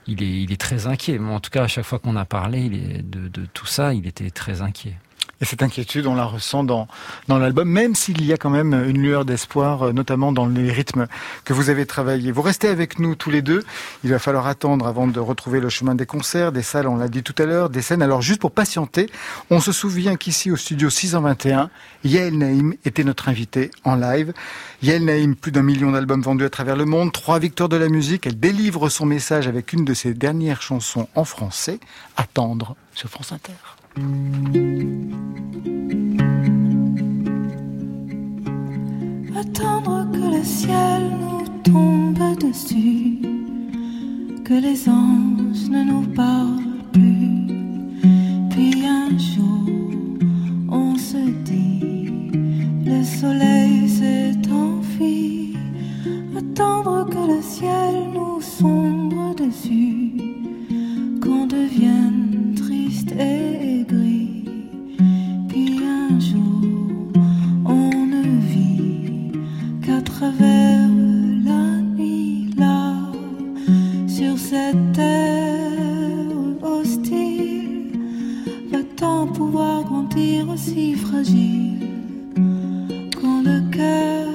[0.08, 1.20] il est, il est très inquiet.
[1.20, 4.62] en tout cas, à chaque fois qu'on a parlé de tout ça, il était très
[4.62, 4.96] inquiet.
[5.42, 6.88] Et cette inquiétude, on la ressent dans,
[7.28, 10.72] dans l'album, même s'il y a quand même une lueur d'espoir, euh, notamment dans les
[10.72, 11.08] rythmes
[11.46, 12.32] que vous avez travaillés.
[12.32, 13.64] Vous restez avec nous tous les deux.
[14.04, 17.08] Il va falloir attendre avant de retrouver le chemin des concerts, des salles, on l'a
[17.08, 18.04] dit tout à l'heure, des scènes.
[18.04, 19.10] Alors juste pour patienter,
[19.50, 21.72] on se souvient qu'ici au studio 621,
[22.04, 24.34] Yael Naïm était notre invité en live.
[24.84, 27.90] Yael Naïm, plus d'un million d'albums vendus à travers le monde, trois victoires de la
[27.90, 28.28] musique.
[28.28, 31.80] Elle délivre son message avec une de ses dernières chansons en français,
[32.16, 33.81] Attendre sur France Inter.
[39.36, 43.20] Attendre que le ciel nous tombe dessus,
[44.46, 47.48] que les anges ne nous parlent plus.
[48.52, 49.68] Puis un jour,
[50.70, 52.32] on se dit,
[52.86, 55.58] le soleil s'est enfui.
[56.38, 60.21] Attendre que le ciel nous sombre dessus,
[61.32, 63.86] qu'on devienne triste et
[65.48, 67.14] puis un jour,
[67.66, 69.32] on ne vit
[69.82, 70.90] qu'à travers
[71.50, 72.98] la nuit là,
[74.08, 77.92] sur cette terre hostile.
[78.72, 81.88] Va-t-on pouvoir grandir aussi fragile
[83.22, 84.31] quand le cœur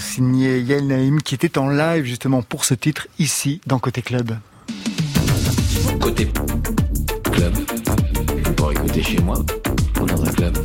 [0.00, 4.36] signé Yael Naïm qui était en live justement pour ce titre ici dans Côté Club.
[6.00, 6.28] Côté
[7.32, 7.54] Club,
[8.56, 9.38] pour écouter chez moi
[10.00, 10.56] ou dans un club.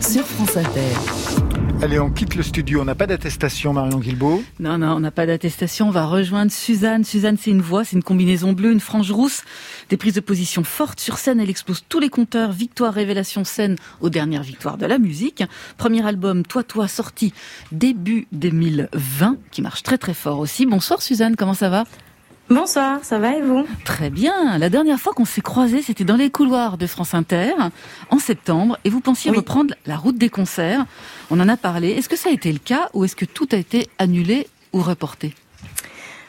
[0.00, 1.61] Sur France Inter.
[1.82, 2.80] Allez, on quitte le studio.
[2.80, 4.44] On n'a pas d'attestation, Marion Guilbault.
[4.60, 5.88] Non, non, on n'a pas d'attestation.
[5.88, 7.02] On va rejoindre Suzanne.
[7.02, 9.42] Suzanne, c'est une voix, c'est une combinaison bleue, une frange rousse,
[9.88, 11.40] des prises de position fortes sur scène.
[11.40, 12.52] Elle explose tous les compteurs.
[12.52, 15.42] Victoire, révélation, scène aux dernières victoires de la musique.
[15.76, 17.34] Premier album, Toi, Toi, sorti
[17.72, 20.66] début 2020, qui marche très, très fort aussi.
[20.66, 21.34] Bonsoir, Suzanne.
[21.34, 21.82] Comment ça va?
[22.50, 24.58] Bonsoir, ça va et vous Très bien.
[24.58, 27.52] La dernière fois qu'on s'est croisés, c'était dans les couloirs de France Inter,
[28.10, 30.84] en septembre, et vous pensiez reprendre la route des concerts.
[31.30, 31.90] On en a parlé.
[31.90, 34.80] Est-ce que ça a été le cas ou est-ce que tout a été annulé ou
[34.82, 35.34] reporté?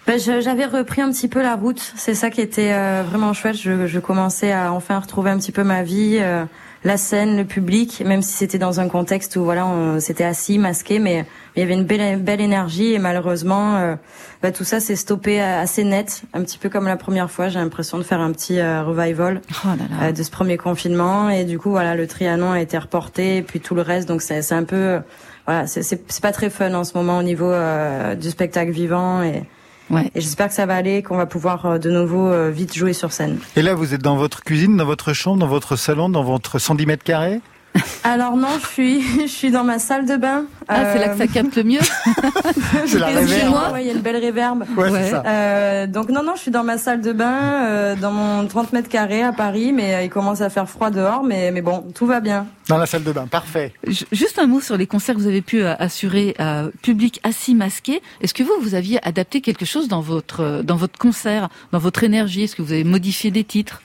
[0.07, 1.93] Ben, J'avais repris un petit peu la route.
[1.95, 3.57] C'est ça qui était euh, vraiment chouette.
[3.57, 6.17] Je, je, commençais à enfin retrouver un petit peu ma vie.
[6.19, 6.45] Euh,
[6.83, 10.57] la scène, le public, même si c'était dans un contexte où voilà, on s'était assis,
[10.57, 13.95] masqué, mais il y avait une belle, belle énergie et malheureusement, euh,
[14.41, 17.47] bah, tout ça s'est stoppé assez net, un petit peu comme la première fois.
[17.47, 19.67] J'ai l'impression de faire un petit euh, revival oh
[20.01, 23.41] euh, de ce premier confinement et du coup voilà, le Trianon a été reporté et
[23.43, 24.99] puis tout le reste, donc c'est un peu
[25.45, 27.51] voilà, c'est pas très fun en ce moment au niveau
[28.19, 29.43] du spectacle vivant et
[29.93, 30.11] Ouais.
[30.15, 32.93] Et j'espère que ça va aller, qu'on va pouvoir euh, de nouveau euh, vite jouer
[32.93, 33.37] sur scène.
[33.55, 36.59] Et là, vous êtes dans votre cuisine, dans votre chambre, dans votre salon, dans votre
[36.59, 37.41] 110 mètres carrés?
[38.03, 40.45] Alors non, je suis, je suis dans ma salle de bain.
[40.67, 41.79] Ah, c'est là que ça capte le mieux.
[42.85, 43.77] c'est la réverbe.
[43.79, 44.65] il y a une belle réverbe.
[44.77, 45.23] Ouais, c'est ça.
[45.25, 48.73] Euh, donc non, non, je suis dans ma salle de bain, euh, dans mon 30
[48.73, 51.83] mètres carrés à Paris, mais euh, il commence à faire froid dehors, mais mais bon,
[51.95, 52.47] tout va bien.
[52.67, 53.73] Dans la salle de bain, parfait.
[54.11, 58.01] Juste un mot sur les concerts que vous avez pu assurer à public assis masqué.
[58.21, 62.03] Est-ce que vous vous aviez adapté quelque chose dans votre dans votre concert, dans votre
[62.03, 62.43] énergie?
[62.43, 63.81] Est-ce que vous avez modifié des titres?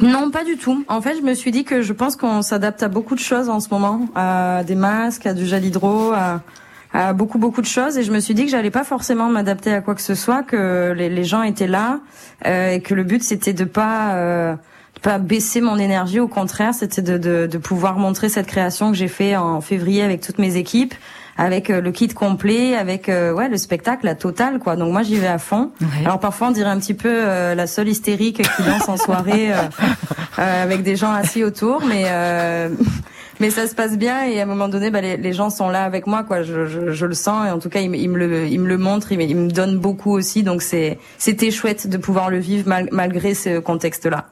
[0.00, 0.84] Non, pas du tout.
[0.88, 3.48] En fait, je me suis dit que je pense qu'on s'adapte à beaucoup de choses
[3.48, 7.98] en ce moment, à des masques, à du gel hydro, à, beaucoup beaucoup de choses.
[7.98, 10.42] Et je me suis dit que j'allais pas forcément m'adapter à quoi que ce soit,
[10.42, 12.00] que les, gens étaient là
[12.46, 14.54] euh, et que le but c'était de pas euh,
[15.02, 16.20] pas baisser mon énergie.
[16.20, 20.02] Au contraire, c'était de, de, de pouvoir montrer cette création que j'ai fait en février
[20.02, 20.94] avec toutes mes équipes
[21.42, 24.76] avec euh, le kit complet, avec euh, ouais le spectacle, la totale quoi.
[24.76, 25.70] Donc moi j'y vais à fond.
[26.04, 29.50] Alors parfois on dirait un petit peu euh, la seule hystérique qui danse en soirée
[30.36, 32.04] avec des gens assis autour, mais
[33.40, 35.68] mais ça se passe bien et à un moment donné bah, les, les gens sont
[35.68, 36.42] là avec moi quoi.
[36.42, 38.78] Je, je, je, le sens et en tout cas ils, me le ils me le
[38.78, 40.44] montrent, ils me, ils me donnent beaucoup aussi.
[40.44, 44.26] Donc c'est c'était chouette de pouvoir le vivre malgré ce contexte là.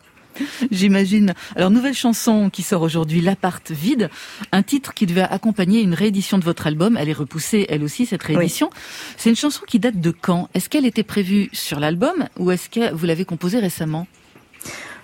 [0.70, 1.34] J'imagine.
[1.56, 4.10] Alors, nouvelle chanson qui sort aujourd'hui, L'appart vide,
[4.52, 6.96] un titre qui devait accompagner une réédition de votre album.
[6.98, 8.70] Elle est repoussée, elle aussi, cette réédition.
[9.16, 10.48] C'est une chanson qui date de quand?
[10.54, 14.06] Est-ce qu'elle était prévue sur l'album ou est-ce que vous l'avez composée récemment?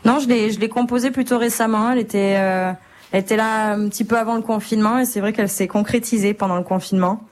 [0.04, 1.92] Non, je l'ai, je l'ai composée plutôt récemment.
[1.92, 2.72] Elle était, euh,
[3.12, 6.34] elle était là un petit peu avant le confinement et c'est vrai qu'elle s'est concrétisée
[6.34, 7.26] pendant le confinement.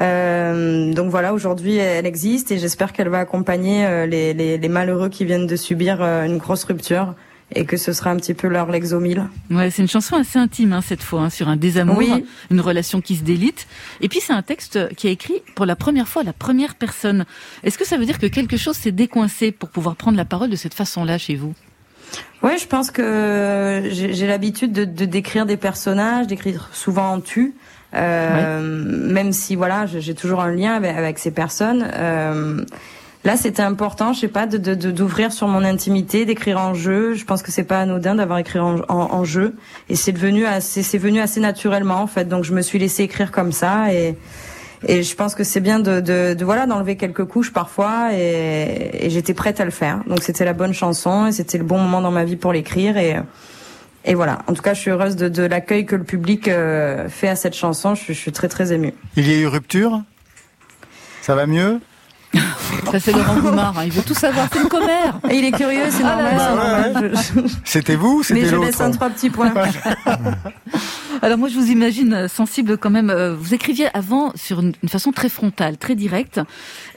[0.00, 4.68] Euh, donc voilà, aujourd'hui elle existe et j'espère qu'elle va accompagner euh, les, les, les,
[4.68, 7.14] malheureux qui viennent de subir euh, une grosse rupture
[7.52, 9.24] et que ce sera un petit peu leur l'exomile.
[9.50, 12.02] Ouais, c'est une chanson assez intime hein, cette fois, hein, sur un désamour,
[12.50, 13.66] une relation qui se délite.
[14.00, 16.74] Et puis c'est un texte qui est écrit pour la première fois à la première
[16.74, 17.24] personne.
[17.62, 20.50] Est-ce que ça veut dire que quelque chose s'est décoincé pour pouvoir prendre la parole
[20.50, 21.54] de cette façon-là chez vous?
[22.42, 27.54] Oui, je pense que j'ai l'habitude de, de, décrire des personnages, d'écrire souvent en tu.
[27.94, 31.86] Euh, Même si voilà, j'ai toujours un lien avec, avec ces personnes.
[31.94, 32.64] Euh,
[33.24, 37.14] Là, c'était important, je sais pas, de d'ouvrir sur mon intimité, d'écrire en jeu.
[37.14, 39.54] Je pense que c'est pas anodin d'avoir écrit en, en, jeu,
[39.88, 42.26] et c'est devenu assez, c'est venu assez naturellement en fait.
[42.26, 44.16] Donc je me suis laissé écrire comme ça, et
[44.86, 49.06] et je pense que c'est bien de, de, de voilà d'enlever quelques couches parfois, et,
[49.06, 50.02] et j'étais prête à le faire.
[50.06, 52.98] Donc c'était la bonne chanson, et c'était le bon moment dans ma vie pour l'écrire,
[52.98, 53.16] et
[54.04, 54.40] et voilà.
[54.48, 57.36] En tout cas, je suis heureuse de, de l'accueil que le public euh, fait à
[57.36, 57.94] cette chanson.
[57.94, 58.92] Je, je suis très très émue.
[59.16, 60.02] Il y a eu rupture?
[61.22, 61.80] Ça va mieux?
[62.90, 63.78] ça, c'est Laurent Goumard.
[63.78, 63.84] Hein.
[63.84, 64.48] Il veut tout savoir.
[64.52, 65.18] C'est une commère.
[65.30, 67.12] Et il est curieux, c'est ah normal.
[67.64, 69.52] C'était vous c'était Mais je laisse un trois petits points.
[71.22, 73.10] Alors moi, je vous imagine sensible quand même.
[73.10, 76.40] Euh, vous écriviez avant sur une, façon très frontale, très directe.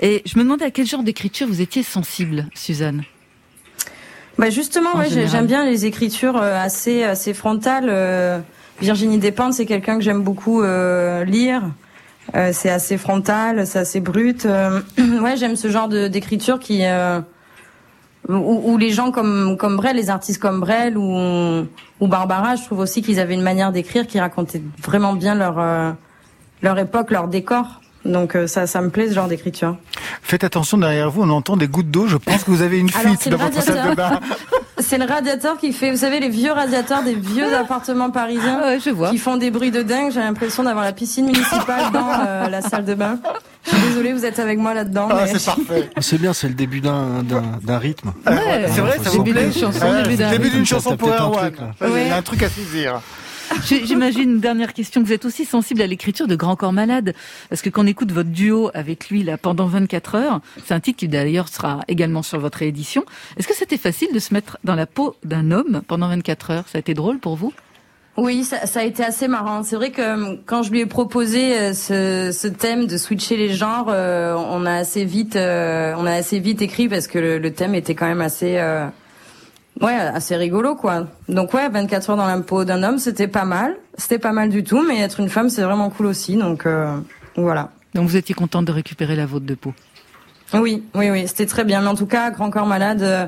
[0.01, 3.03] Et je me demandais à quel genre d'écriture vous étiez sensible, Suzanne?
[4.37, 7.87] Bah justement, ouais, j'aime bien les écritures euh, assez assez frontales.
[7.89, 8.39] Euh,
[8.79, 11.63] Virginie Despentes, c'est quelqu'un que j'aime beaucoup lire.
[12.35, 14.45] Euh, c'est assez frontal, c'est assez brut.
[14.45, 14.81] Euh,
[15.21, 17.19] ouais, j'aime ce genre d'écriture qui euh,
[18.27, 21.65] où, les gens comme comme Brel, les artistes comme Brel ou
[21.99, 25.95] ou Barbara, je trouve aussi qu'ils avaient une manière d'écrire qui racontait vraiment bien leur
[26.61, 27.81] leur époque, leur décor.
[28.03, 29.77] Donc ça, ça me plaît ce genre d'écriture.
[30.21, 32.07] Faites attention derrière vous, on entend des gouttes d'eau.
[32.07, 34.19] Je pense que vous avez une fuite dans votre salle de bain.
[34.79, 38.79] C'est le radiateur qui fait, vous savez, les vieux radiateurs des vieux appartements parisiens ouais,
[38.79, 39.09] je vois.
[39.09, 40.11] qui font des bruits de dingue.
[40.11, 43.19] J'ai l'impression d'avoir la piscine municipale dans euh, la salle de bain.
[43.65, 45.09] Je suis désolée, vous êtes avec moi là-dedans.
[45.11, 45.89] Ah, c'est parfait.
[45.99, 48.13] C'est bien, c'est le début d'un d'un rythme.
[48.25, 49.49] Ouais, c'est vrai, ça vous plaît.
[49.49, 51.51] Le début d'une chanson pour Erwan.
[51.81, 53.01] Il y a un truc à saisir.
[53.63, 55.03] J'imagine une dernière question.
[55.03, 57.13] Vous êtes aussi sensible à l'écriture de Grand Corps Malade,
[57.49, 60.79] parce que quand on écoute votre duo avec lui là pendant 24 heures, c'est un
[60.79, 63.03] titre qui d'ailleurs sera également sur votre édition.
[63.37, 66.63] Est-ce que c'était facile de se mettre dans la peau d'un homme pendant 24 heures?
[66.67, 67.53] Ça a été drôle pour vous?
[68.17, 69.61] Oui, ça, a été assez marrant.
[69.61, 73.53] C'est vrai que euh, quand je lui ai proposé euh, ce, thème de switcher les
[73.53, 77.75] genres, euh, on a assez vite, on a assez vite écrit parce que le thème
[77.75, 78.59] était quand même assez
[79.81, 81.07] Ouais, assez rigolo quoi.
[81.29, 83.75] Donc ouais, 24 heures dans la peau d'un homme, c'était pas mal.
[83.97, 86.35] C'était pas mal du tout, mais être une femme, c'est vraiment cool aussi.
[86.35, 86.97] Donc euh,
[87.35, 87.71] voilà.
[87.93, 89.73] Donc vous étiez contente de récupérer la vôtre de peau?
[90.53, 91.81] Oui, oui, oui, c'était très bien.
[91.81, 93.25] Mais en tout cas, Grand Corps Malade, euh,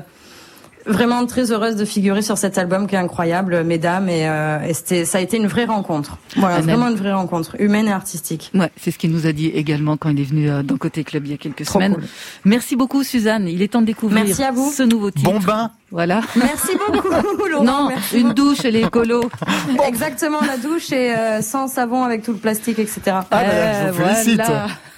[0.86, 4.72] vraiment très heureuse de figurer sur cet album qui est incroyable, mesdames, et, euh, et
[4.72, 6.16] c'était, ça a été une vraie rencontre.
[6.36, 8.50] Voilà, vraiment une vraie rencontre, humaine et artistique.
[8.54, 11.04] Ouais, c'est ce qu'il nous a dit également quand il est venu euh, dans Côté
[11.04, 11.96] Club il y a quelques semaines.
[12.44, 13.48] Merci beaucoup, Suzanne.
[13.48, 14.70] Il est temps de découvrir Merci à vous.
[14.70, 15.30] ce nouveau titre.
[15.30, 15.70] Bon bain.
[15.90, 16.20] Voilà.
[16.36, 17.08] Merci beaucoup,
[17.50, 17.64] Laurent.
[17.64, 19.28] Non, une douche et les écolo.
[19.86, 23.00] Exactement, la douche et euh, sans savon avec tout le plastique, etc.
[23.08, 24.42] Ah, ben, je vous félicite.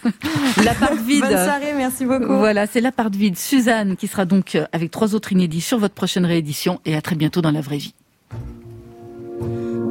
[0.65, 1.21] La part vide.
[1.21, 2.37] Bonne soirée, merci beaucoup.
[2.37, 3.39] Voilà, c'est la part vide.
[3.39, 7.15] Suzanne qui sera donc avec trois autres inédits sur votre prochaine réédition et à très
[7.15, 7.95] bientôt dans la vraie vie.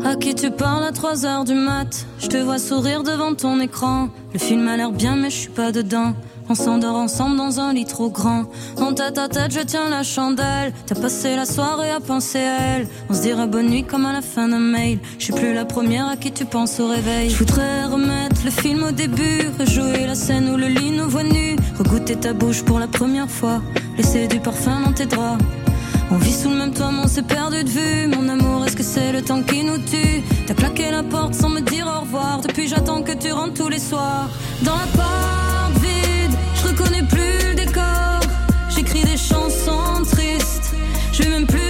[0.04, 2.08] À qui tu parles à 3 heures du mat?
[2.20, 4.10] Je te vois sourire devant ton écran.
[4.34, 6.14] Le film a l'air bien, mais je suis pas dedans.
[6.52, 8.44] On s'endort ensemble dans un lit trop grand.
[8.78, 10.74] En tête à tête, je tiens la chandelle.
[10.86, 12.90] T'as passé la soirée à penser à elle.
[13.10, 15.00] On se dira bonne nuit comme à la fin d'un mail.
[15.18, 17.30] Je suis plus la première à qui tu penses au réveil.
[17.30, 19.48] Je voudrais remettre le film au début.
[19.62, 21.56] Rejouer la scène où le lit nous voit nu.
[21.80, 23.62] Regoûter ta bouche pour la première fois.
[23.96, 25.42] Laisser du parfum dans tes draps.
[26.12, 28.08] On vit sous le même toit, mais on s'est perdu de vue.
[28.08, 30.22] Mon amour, est-ce que c'est le temps qui nous tue?
[30.48, 32.42] T'as claqué la porte sans me dire au revoir.
[32.42, 34.28] Depuis, j'attends que tu rentres tous les soirs.
[34.64, 35.42] Dans la porte
[39.32, 40.74] Chansons tristes.
[41.14, 41.61] Je vais même plus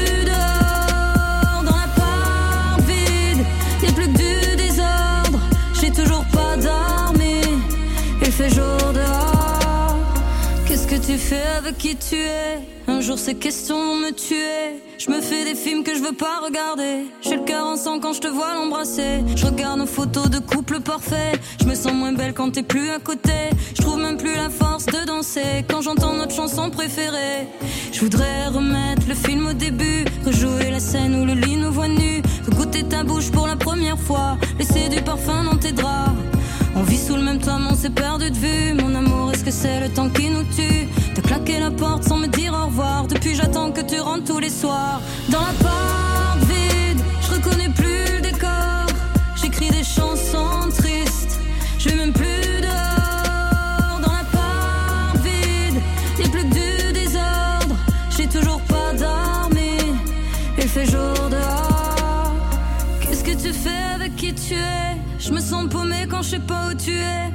[11.12, 14.80] tu fais avec qui tu es un jour ces questions vont me tuer.
[14.98, 17.06] Je me fais des films que je veux pas regarder.
[17.22, 19.20] J'ai le cœur en sang quand je te vois l'embrasser.
[19.36, 21.34] Je regarde nos photos de couple parfait.
[21.60, 23.34] Je me sens moins belle quand t'es plus à côté.
[23.76, 27.48] Je trouve même plus la force de danser quand j'entends notre chanson préférée.
[27.92, 31.90] Je voudrais remettre le film au début, rejouer la scène où le lit nous voit
[31.90, 32.22] nus,
[32.56, 36.21] goûter ta bouche pour la première fois, laisser du parfum dans tes draps.
[36.82, 38.74] On vit sous le même toit, on s'est perdu de vue.
[38.74, 42.18] Mon amour, est-ce que c'est le temps qui nous tue T'as claqué la porte sans
[42.18, 43.06] me dire au revoir?
[43.06, 45.00] Depuis, j'attends que tu rentres tous les soirs.
[45.30, 48.88] Dans la porte vide, je reconnais plus le décor.
[49.40, 50.61] J'écris des chansons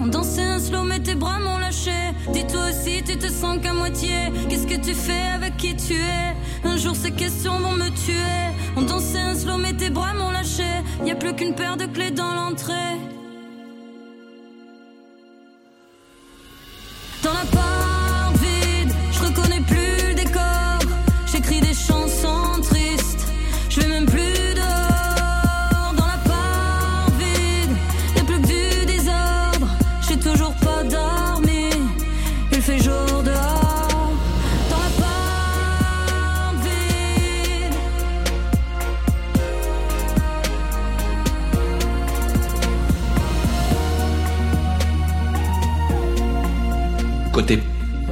[0.07, 1.91] On dansait un slow, mais tes bras m'ont lâché.
[2.33, 4.31] Dis-toi aussi, tu te sens qu'à moitié.
[4.49, 6.37] Qu'est-ce que tu fais avec qui tu es?
[6.65, 8.55] Un jour ces questions vont me tuer.
[8.77, 10.69] On dansait un slow, mais tes bras m'ont lâché.
[11.05, 13.16] Y a plus qu'une paire de clés dans l'entrée.
[47.37, 47.59] Côté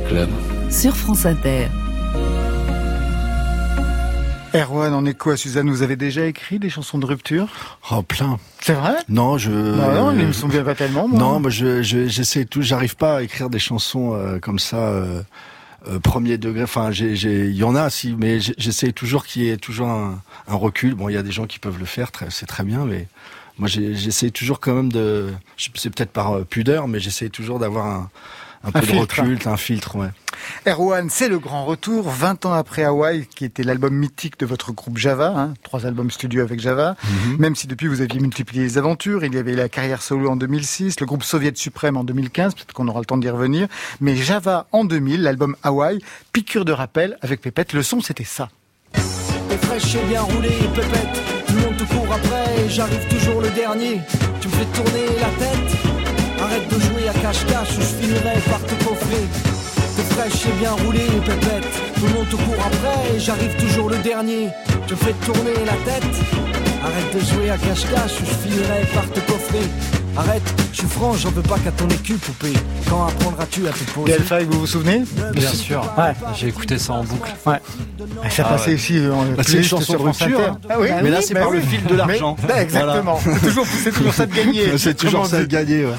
[0.07, 0.29] club.
[0.71, 1.69] Sur France Inter.
[4.53, 7.49] Erwan, en écho à Suzanne, vous avez déjà écrit des chansons de rupture?
[7.91, 8.39] Oh, plein.
[8.61, 8.97] C'est vrai?
[9.09, 9.51] Non, je.
[9.51, 11.09] Non, non, ils me sont bien pas tellement.
[11.09, 11.19] Moi.
[11.19, 12.61] Non, moi, je, j'essaie tout.
[12.61, 14.77] J'arrive pas à écrire des chansons euh, comme ça.
[14.77, 15.23] Euh,
[15.89, 16.65] euh, premier degré.
[16.65, 20.21] Enfin, j'ai, il y en a, si, mais j'essaie toujours qu'il y ait toujours un,
[20.49, 20.95] un recul.
[20.97, 23.09] Bon, il y a des gens qui peuvent le faire, c'est très bien, mais
[23.59, 25.33] moi, j'essaie toujours quand même de.
[25.57, 28.11] C'est peut-être par pudeur, mais j'essaie toujours d'avoir un,
[28.65, 30.09] un, peu de recul, un filtre, ouais.
[30.67, 34.73] Erwan, c'est le grand retour, 20 ans après Hawaii, qui était l'album mythique de votre
[34.73, 37.37] groupe Java, hein, trois albums studio avec Java, mhm.
[37.39, 40.37] même si depuis vous aviez multiplié les aventures, il y avait la carrière solo en
[40.37, 43.69] 2006, le groupe Soviet Suprême en 2015, peut-être qu'on aura le temps d'y revenir,
[44.01, 46.01] mais Java en 2000, l'album Hawaii,
[46.33, 48.49] piqûre de rappel avec Pépette, le son c'était ça.
[48.93, 53.51] T'es fraîche et bien roulé, Pépette, tout le monde te court après, j'arrive toujours le
[53.51, 54.01] dernier,
[54.41, 55.94] tu me fais tourner la tête
[56.55, 59.27] Arrête de jouer à cache-cache ou je finirai par te coffrer.
[59.97, 61.67] T'es fraîche et bien roulé, pépette.
[61.97, 64.51] Tout le monde te court après et j'arrive toujours le dernier.
[64.89, 66.15] Me fais tourner la tête.
[66.85, 70.04] Arrête de jouer à cache-cache ou je finirai par te coffrer.
[70.17, 70.43] Arrête,
[70.73, 72.53] je suis franc, j'en veux pas qu'à ton écu, poupée.
[72.89, 74.13] Quand apprendras-tu à te poser?
[74.13, 75.03] Delphi, vous vous souvenez?
[75.33, 75.81] Bien sûr.
[75.99, 76.13] Ouais.
[76.37, 77.33] J'ai écouté ça en boucle.
[77.45, 77.61] Ouais.
[78.31, 80.57] Ça ah passait ici en bah, C'est une chanson de rupture.
[80.71, 82.37] Ah oui, mais là, c'est par le fil de l'argent.
[82.57, 83.19] Exactement.
[83.23, 84.79] C'est toujours, toujours ça de gagner.
[84.79, 85.93] c'est toujours ça de gagner, ouais.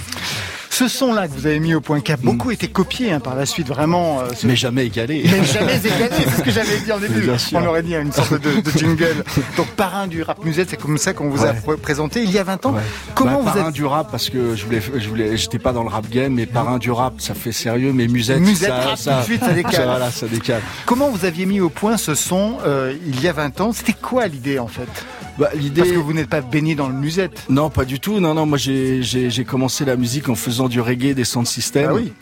[0.76, 3.34] Ce son-là que vous avez mis au point qui a beaucoup été copié hein, par
[3.34, 4.20] la suite, vraiment.
[4.20, 5.24] Euh, mais jamais égalé.
[5.24, 7.30] Mais jamais égalé, c'est ce que j'avais dit en début.
[7.54, 9.24] On aurait dit une sorte de, de jingle.
[9.58, 12.44] Donc parrain du rap musette, c'est comme ça qu'on vous a présenté il y a
[12.44, 12.76] 20 ans.
[13.14, 15.84] Comment bah, vous parrain du rap parce que je voulais, je voulais, j'étais pas dans
[15.84, 18.98] le rap game, mais parrain du rap, ça fait sérieux, mais musette, musette ça, rap,
[18.98, 19.74] ça, tout de suite, ça décale.
[19.86, 20.62] voilà, ça décale.
[20.86, 23.72] Comment vous aviez mis au point ce son euh, il y a 20 ans?
[23.72, 24.90] C'était quoi l'idée en fait?
[25.38, 25.82] Bah, l'idée...
[25.82, 27.44] Parce que vous n'êtes pas baigné dans le musette.
[27.50, 28.20] Non, pas du tout.
[28.20, 31.90] Non, non, moi j'ai commencé la musique en faisant du reggae, des sound systems.
[31.90, 32.14] Ah oui.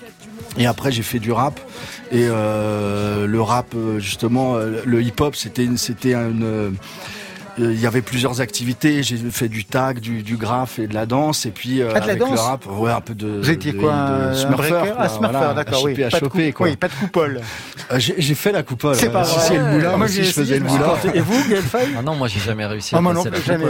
[0.58, 1.60] Et après j'ai fait du rap
[2.12, 6.70] et euh, le rap justement le hip hop c'était c'était une euh,
[7.58, 9.04] il y avait plusieurs activités.
[9.04, 11.46] J'ai fait du tag, du, du graphe et de la danse.
[11.46, 13.28] Et puis euh, ah, de la avec danse le rap, ouais, un peu de.
[13.28, 16.04] Vous étiez quoi de, Smurfer, Ah, Smurfer, d'accord, oui.
[16.04, 16.68] À pas choper, de quoi.
[16.68, 17.42] Oui, pas de coupole.
[17.92, 18.96] Euh, j'ai fait la coupole.
[18.96, 19.42] C'est pas vrai.
[19.42, 19.98] Si, si, le moulin.
[19.98, 20.94] moi, aussi, je faisais le moulin.
[21.14, 21.64] Et vous, Gaël
[21.98, 23.66] Ah non, moi j'ai jamais réussi ah, à moi non, jamais.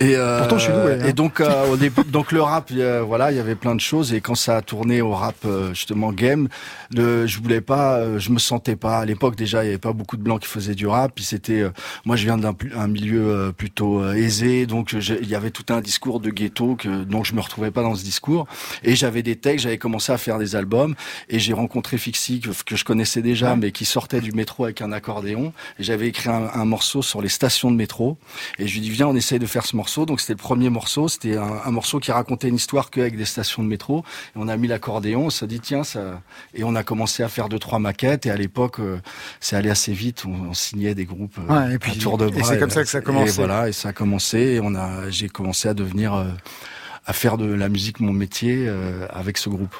[0.00, 1.06] Et, euh, Pourtant, je suis doué, hein.
[1.06, 4.14] et donc, euh, au début, donc le rap, voilà, il y avait plein de choses.
[4.14, 6.48] Et quand ça a tourné au rap, euh, justement game,
[6.90, 9.00] le, je voulais pas, euh, je me sentais pas.
[9.00, 11.12] À l'époque, déjà, il y avait pas beaucoup de blancs qui faisaient du rap.
[11.14, 11.64] Puis c'était,
[12.06, 16.20] moi, je viens d'un un milieu plutôt aisé, donc il y avait tout un discours
[16.20, 18.46] de ghetto que donc je me retrouvais pas dans ce discours.
[18.82, 20.94] Et j'avais des textes, j'avais commencé à faire des albums.
[21.28, 24.80] Et j'ai rencontré Fixie que, que, je connaissais déjà, mais qui sortait du métro avec
[24.82, 25.52] un accordéon.
[25.78, 28.16] Et j'avais écrit un, un morceau sur les stations de métro.
[28.58, 30.70] Et je lui dis viens, on essaye de faire ce morceau donc c'était le premier
[30.70, 31.08] morceau.
[31.08, 34.04] C'était un, morceau qui racontait une histoire qu'avec des stations de métro.
[34.34, 35.26] Et on a mis l'accordéon.
[35.26, 36.20] On s'est dit tiens ça.
[36.54, 38.26] Et on a commencé à faire deux trois maquettes.
[38.26, 38.98] Et à l'époque, euh,
[39.40, 40.24] c'est allé assez vite.
[40.26, 42.40] On, signait des groupes euh, et puis, tour de bras.
[42.40, 43.32] Et c'est comme ça que ça a commencé.
[43.32, 43.68] Et voilà.
[43.68, 44.38] Et ça a commencé.
[44.38, 45.10] Et on a.
[45.10, 46.24] J'ai commencé à devenir euh,
[47.06, 48.70] à faire de la musique mon métier
[49.10, 49.74] avec ce groupe.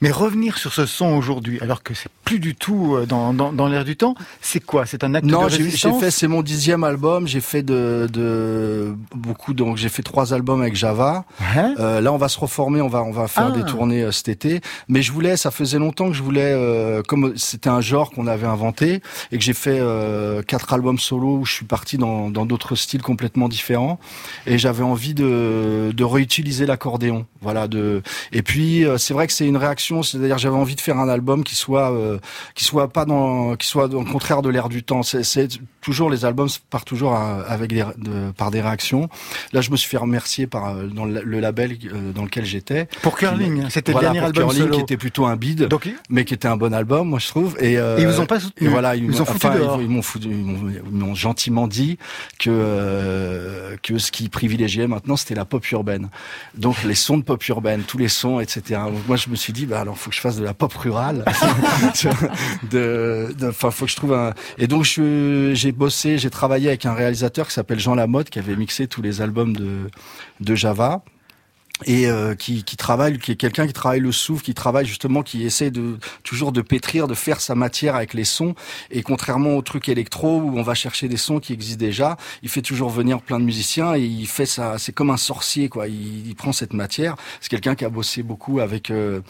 [0.00, 3.52] Mais revenir sur ce son aujourd'hui, alors que c'est plus du tout euh, dans, dans,
[3.52, 4.86] dans l'air du temps, c'est quoi?
[4.86, 7.26] C'est un acte non, de résistance j'ai fait, c'est mon dixième album.
[7.26, 11.24] J'ai fait de, de beaucoup, donc j'ai fait trois albums avec Java.
[11.56, 13.64] Euh, là, on va se reformer, on va on va faire des ah.
[13.64, 14.60] tournées euh, cet été.
[14.88, 18.26] Mais je voulais, ça faisait longtemps que je voulais, euh, comme c'était un genre qu'on
[18.26, 19.00] avait inventé
[19.32, 22.76] et que j'ai fait euh, quatre albums solo où je suis parti dans dans d'autres
[22.76, 23.98] styles complètement différents
[24.46, 27.26] et j'avais envie de de réutiliser l'accordéon.
[27.40, 27.66] Voilà.
[27.66, 31.08] De et puis c'est vrai que c'est une réaction c'est-à-dire j'avais envie de faire un
[31.08, 32.18] album qui soit euh,
[32.54, 35.02] qui soit pas dans qui soit dans le contraire de l'air du temps.
[35.02, 35.48] C'est
[35.80, 37.84] toujours les albums partent toujours avec des,
[38.36, 39.08] par des réactions.
[39.52, 42.86] Là, je me suis fait remercier par euh, dans le, label euh, dans lequel j'étais.
[43.02, 45.68] Pour Curling, c'était le dernier album Curling qui était plutôt un bid,
[46.10, 47.56] mais qui était un bon album, moi je trouve.
[47.60, 48.68] Et, ils vous ont pas soutenu.
[48.68, 49.12] Voilà, ils,
[50.02, 51.98] foutu ils m'ont gentiment dit
[52.38, 56.08] que que ce qui privilégiait maintenant c'était la pop urbaine.
[56.56, 58.80] Donc les sons de pop urbaine, tous les sons, etc.
[58.86, 60.72] Donc, moi je me suis dit bah alors faut que je fasse de la pop
[60.74, 61.24] rurale.
[62.70, 64.34] de, enfin faut que je trouve un.
[64.58, 68.56] Et donc j'ai bossé, j'ai travaillé avec un réalisateur qui s'appelle Jean Lamotte qui avait
[68.56, 69.90] mixé tous les albums de
[70.40, 71.02] de Java
[71.84, 75.22] et euh, qui, qui, travaille, qui est quelqu'un qui travaille le souffle, qui travaille justement,
[75.22, 78.54] qui essaie de toujours de pétrir, de faire sa matière avec les sons.
[78.90, 82.48] Et contrairement au truc électro où on va chercher des sons qui existent déjà, il
[82.48, 84.76] fait toujours venir plein de musiciens et il fait ça.
[84.78, 85.86] C'est comme un sorcier, quoi.
[85.88, 87.16] Il, il prend cette matière.
[87.40, 89.20] C'est quelqu'un qui a bossé beaucoup avec, euh,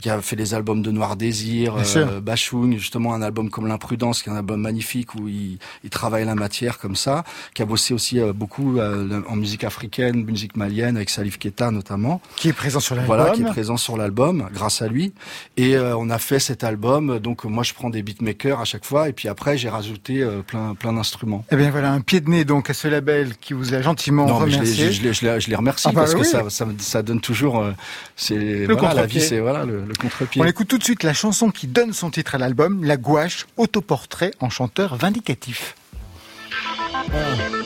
[0.00, 4.22] qui a fait des albums de Noir Désir, euh, Bachung, justement un album comme l'Imprudence,
[4.22, 7.24] qui est un album magnifique où il, il travaille la matière comme ça.
[7.54, 11.97] Qui a bossé aussi euh, beaucoup en musique africaine, musique malienne avec Salif Keita notamment.
[12.36, 13.16] Qui est présent sur l'album.
[13.16, 15.12] Voilà, qui est présent sur l'album, grâce à lui.
[15.56, 17.18] Et euh, on a fait cet album.
[17.18, 20.42] Donc moi, je prends des beatmakers à chaque fois, et puis après, j'ai rajouté euh,
[20.42, 21.44] plein, plein d'instruments.
[21.50, 24.26] Eh bien voilà, un pied de nez donc à ce label qui vous a gentiment
[24.26, 24.92] non, remercié.
[24.92, 27.60] Je, je, je, les remercie ah bah parce que ça, ça, ça, donne toujours.
[27.60, 27.72] Euh,
[28.16, 30.40] c'est voilà, la vie, c'est voilà le, le contre-pied.
[30.42, 33.46] On écoute tout de suite la chanson qui donne son titre à l'album, La Gouache,
[33.56, 35.74] autoportrait en chanteur vindicatif.
[37.10, 37.57] parce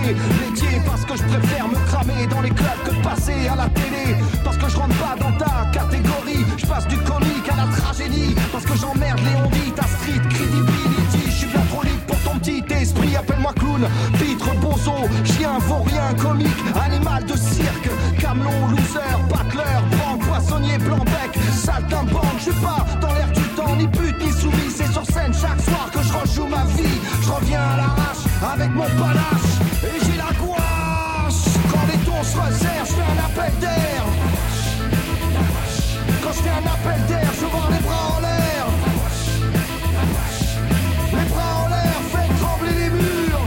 [0.00, 3.68] métier, parce que je préfère me cramer dans les clubs que de passer à la
[3.68, 7.76] télé, parce que je rentre pas dans ta catégorie, je passe du comique à la
[7.76, 12.38] tragédie, parce que j'emmerde Léon dit ta street credibility, je suis bien trop pour ton
[12.38, 16.48] petit esprit, appelle-moi clown, vitre, bozo, chien, vaurien, comique,
[16.84, 17.88] animal de cirque,
[18.18, 23.76] camelon, loser, battler, banque, poissonnier, blanc bec, saltimbanque, je suis pas dans l'air du temps,
[23.76, 27.30] ni pute, ni soumis, c'est sur scène chaque soir que je rejoue ma vie, je
[27.30, 28.24] reviens à l'arrache
[28.54, 29.73] avec mon panache
[32.36, 34.04] Je fais un appel d'air.
[36.22, 38.66] Quand je fais un appel d'air, je vois les bras en l'air.
[41.12, 43.46] Les bras en l'air, faites trembler les murs.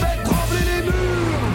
[0.00, 1.46] Faites trembler les murs.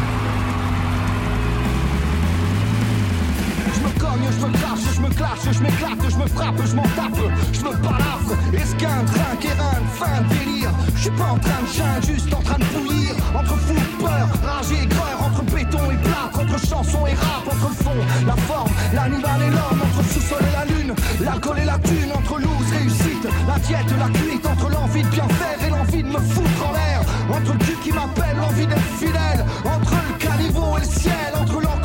[3.74, 6.76] Je me cogne, je me crache, je me clash, je m'éclate, je me frappe, je
[6.76, 7.22] m'en tape,
[7.54, 8.34] je me balafre.
[8.54, 10.72] Esquin, trinque, éreinte, fin, délire?
[10.96, 13.16] Je suis pas en train de chien, juste en train de bouillir.
[13.34, 13.76] Entre fou,
[14.10, 18.72] rage et aigreur, entre béton et plâtre, entre chanson et rap, entre fond, la forme,
[18.94, 23.28] l'animal et l'homme, entre sous-sol et la lune, l'alcool et la thune, entre loose, réussite,
[23.48, 26.74] la diète, la cuite, entre l'envie de bien faire et l'envie de me foutre en
[26.74, 31.32] l'air, entre le cul qui m'appelle, l'envie d'être fidèle, entre le caniveau et le ciel,
[31.40, 31.79] entre l'enclume,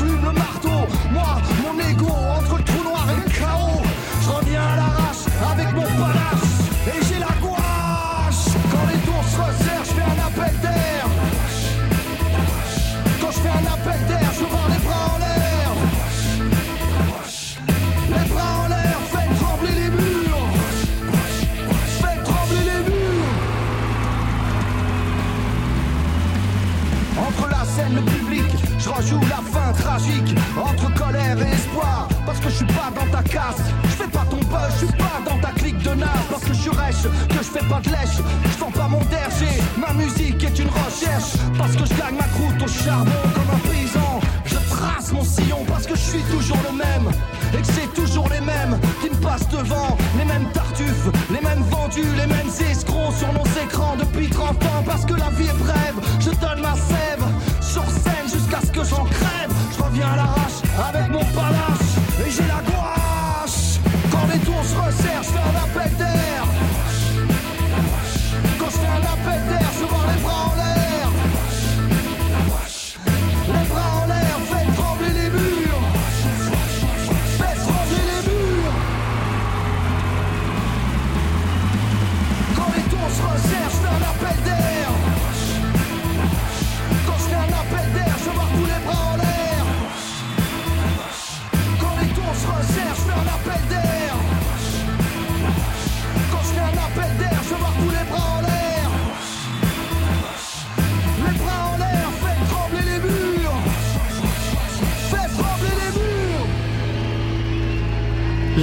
[42.84, 44.20] comme un paysan.
[44.44, 47.10] Je trace mon sillon parce que je suis toujours le même.
[47.56, 49.96] Et que c'est toujours les mêmes qui me passent devant.
[50.18, 54.82] Les mêmes tartuffes, les mêmes vendus, les mêmes escrocs sur nos écrans depuis 30 ans.
[54.84, 56.30] Parce que la vie est brève, je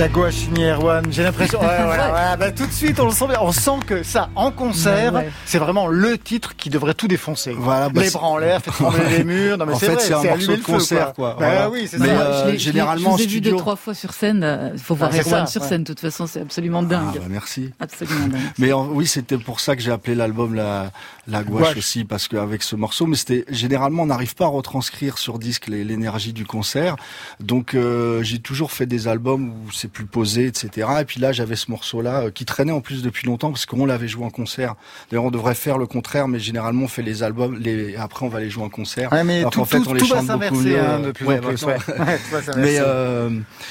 [0.02, 1.60] La gouache Erwan, j'ai l'impression.
[1.62, 3.38] Ouais, ouais, ouais, bah, tout de suite, on le sent bien.
[3.40, 5.14] On sent que ça, en concert,
[5.46, 7.54] c'est vraiment le titre qui devrait tout défoncer.
[7.56, 9.60] Voilà, bah, les bras en l'air, fait trembler les murs.
[9.60, 11.36] Non, mais En c'est fait, vrai, c'est un morceau de concert, quoi.
[11.40, 11.70] Bah Voilà.
[11.70, 12.14] oui, c'est Mais, ça.
[12.14, 14.72] euh, Je l'ai- généralement, je vu studio- deux trois fois sur scène.
[14.74, 15.84] Il faut voir Ah, Erwan ça, sur scène.
[15.84, 17.04] De toute façon, c'est absolument dingue.
[17.18, 17.70] Ah, bah, merci.
[17.80, 18.42] Absolument dingue.
[18.58, 20.90] Mais en- oui, c'était pour ça que j'ai appelé l'album la,
[21.28, 21.78] la gouache, Gouache.
[21.78, 25.68] aussi, parce qu'avec ce morceau, mais c'était généralement on n'arrive pas à retranscrire sur disque
[25.68, 26.96] l'énergie du concert.
[27.40, 30.88] Donc euh, j'ai toujours fait des albums où c'est plus posé, etc.
[31.02, 33.86] Et puis là, j'avais ce morceau-là euh, qui traînait en plus depuis longtemps parce qu'on
[33.86, 34.76] l'avait joué en concert.
[35.10, 38.30] D'ailleurs, on devrait faire le contraire, mais généralement on fait les albums, les après on
[38.30, 39.12] va les jouer en concert.
[39.12, 40.80] Ouais, mais Alors tout, qu'en fait, tout- on les chante beaucoup mieux.
[40.80, 41.64] hein, de plus Ouais, en plus.
[41.66, 41.78] Ouais.
[42.58, 43.30] Mais euh,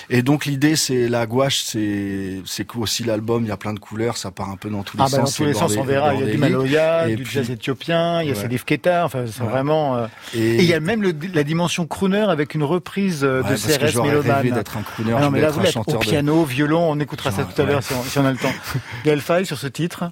[0.08, 3.78] et donc l'idée c'est la gouache, c'est c'est aussi l'album, il y a plein de
[3.80, 5.36] couleurs, ça part un peu dans tous les Ah bah dans sens.
[5.36, 6.14] tous les sens, on verra.
[6.14, 6.38] Il y a du.
[6.38, 8.34] Maloya, du puis- jazz éthiopien, il y a.
[8.34, 9.04] Salif Keita.
[9.04, 9.96] Enfin, c'est vraiment.
[9.96, 13.42] euh, Et- Et il y a même le- la dimension crooner avec une reprise euh,
[13.42, 16.44] de CRS rêvé d'être un crooner, Ah non, mais là, vous un chanteur de- piano,
[16.44, 16.90] violon.
[16.90, 18.52] On écoutera ça tout à l'heure si, on- si on a le temps.
[19.04, 20.04] Gaël Faye sur ce titre.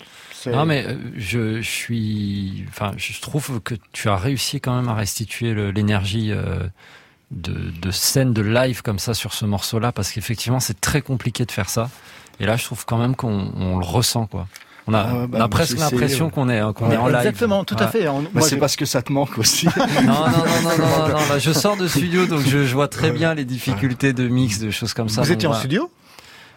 [0.47, 4.89] Non mais euh, je, je suis, enfin, je trouve que tu as réussi quand même
[4.89, 6.61] à restituer l'énergie euh,
[7.33, 11.45] de, de scène, de live comme ça sur ce morceau-là, parce qu'effectivement c'est très compliqué
[11.45, 11.91] de faire ça.
[12.41, 14.47] Et là, je trouve quand même qu'on on le ressent, quoi.
[14.91, 16.30] On a, Ah bah, on a moi, presque l'impression ouais.
[16.32, 17.16] qu'on est, qu'on Ouais, est en live.
[17.18, 18.09] Exactement, tout à fait.
[18.09, 19.66] On- Bah, moi, c'est je- parce que ça te manque aussi.
[19.76, 20.24] Non, non, non,
[20.62, 23.45] non, non, non, non, je sors de studio, donc je, je vois très bien les
[23.45, 25.20] difficultés de mix, de choses comme ça.
[25.20, 25.91] Vous donc, étiez en studio?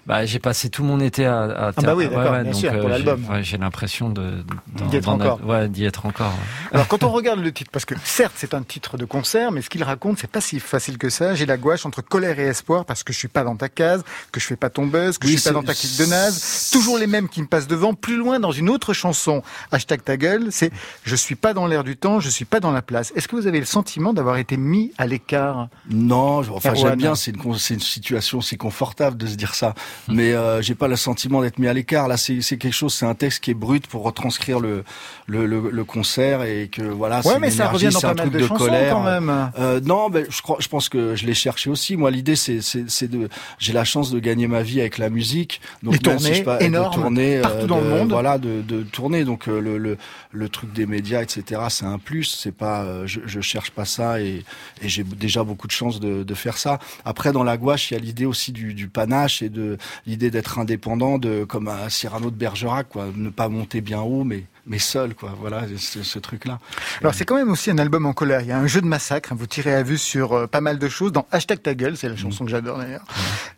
[0.07, 2.59] Bah, j'ai passé tout mon été à, à Ah bah oui, d'accord, ouais, bien donc,
[2.59, 3.23] sûr, pour euh, l'album.
[3.27, 4.43] j'ai- ouais, J'ai l'impression de
[4.89, 5.45] D'y être d'en encore.
[5.45, 6.31] Ouais, d'y être encore.
[6.31, 6.69] ouais.
[6.73, 9.61] Alors quand on regarde le titre, parce que certes c'est un titre de concert, mais
[9.61, 11.35] ce qu'il raconte c'est pas si facile que ça.
[11.35, 14.03] J'ai la gouache entre colère et espoir parce que je suis pas dans ta case,
[14.31, 15.97] que je fais pas ton buzz, que Oui, je suis pas c'est- dans ta clique
[15.99, 16.69] de naze.
[16.73, 17.93] Toujours les mêmes qui me passent devant.
[17.93, 20.71] Plus loin dans une autre chanson, hashtag ta gueule, c'est
[21.03, 23.13] je suis pas dans l'air du temps, je suis pas dans la place.
[23.15, 25.67] Est-ce que vous avez le sentiment d'avoir été mis à l'écart?
[25.91, 26.75] Non, enfin Erwan.
[26.89, 29.75] j'aime bien, c'est une, c'est une situation si confortable de se dire ça,
[30.07, 32.07] mais euh, j'ai pas le sentiment d'être mis à l'écart.
[32.07, 34.83] Là, c'est quelque chose, c'est un texte qui est brut pour retranscrire le
[35.27, 37.21] le, le, le concert et que voilà.
[37.21, 38.93] Ouais, mais une ça énergie, revient dans pas mal de chansons, colère.
[38.93, 39.51] quand même.
[39.59, 41.95] Euh, non, ben je crois, je pense que je l'ai cherché aussi.
[41.97, 43.29] Moi, l'idée, c'est c'est de,
[43.59, 46.43] j'ai la chance de gagner ma vie avec la musique, donc Les si tournées je
[46.43, 48.09] pas- énormes, de tourner euh, partout dans de- le monde.
[48.11, 49.23] Voilà, de, de tourner.
[49.23, 49.97] Donc euh, le, le
[50.31, 51.61] le truc des médias, etc.
[51.69, 52.23] C'est un plus.
[52.25, 54.43] C'est pas, euh, je, je cherche pas ça et,
[54.81, 56.79] et j'ai déjà beaucoup de chance de, de faire ça.
[57.05, 60.31] Après, dans la gouache, il y a l'idée aussi du, du panache et de l'idée
[60.31, 64.43] d'être indépendant, de comme un Cyrano de Bergerac, quoi, ne pas monter bien haut, mais
[64.67, 65.33] mais seul, quoi.
[65.39, 66.59] Voilà, ce, ce truc-là.
[67.01, 68.41] Alors c'est quand même aussi un album en colère.
[68.41, 69.31] Il y a un jeu de massacre.
[69.31, 69.35] hein.
[69.37, 71.11] Vous tirez à vue sur euh, pas mal de choses.
[71.11, 73.03] Dans Hashtag ta gueule, c'est la chanson que j'adore d'ailleurs.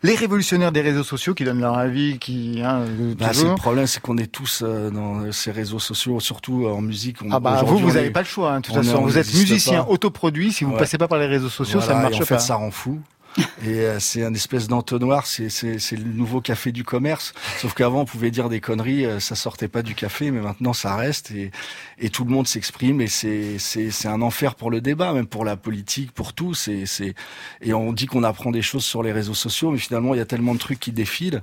[0.02, 2.84] Les révolutionnaires des réseaux sociaux qui donnent leur avis, qui hein,
[3.18, 6.70] Bah, c'est le problème, c'est qu'on est tous euh, dans ces réseaux sociaux, surtout euh,
[6.72, 7.18] en musique.
[7.22, 8.52] On, Ah bah vous, vous n'avez pas le choix.
[8.52, 9.90] hein, de toute façon, on vous êtes musicien pas.
[9.90, 10.52] autoproduit.
[10.52, 10.78] Si vous Ouais.
[10.78, 12.40] passez pas par les réseaux sociaux, ça ne et marche en fait, pas.
[12.40, 12.98] ça rend fou.
[13.66, 17.32] Et euh, c'est un espèce d'entonnoir, c'est c'est c'est le nouveau café du commerce.
[17.58, 20.72] Sauf qu'avant, on pouvait dire des conneries, euh, ça sortait pas du café, mais maintenant
[20.72, 21.50] ça reste et
[21.98, 25.26] et tout le monde s'exprime et c'est c'est c'est un enfer pour le débat, même
[25.26, 26.54] pour la politique, pour tout.
[26.54, 27.14] C'est c'est
[27.60, 30.20] et on dit qu'on apprend des choses sur les réseaux sociaux, mais finalement il y
[30.20, 31.42] a tellement de trucs qui défilent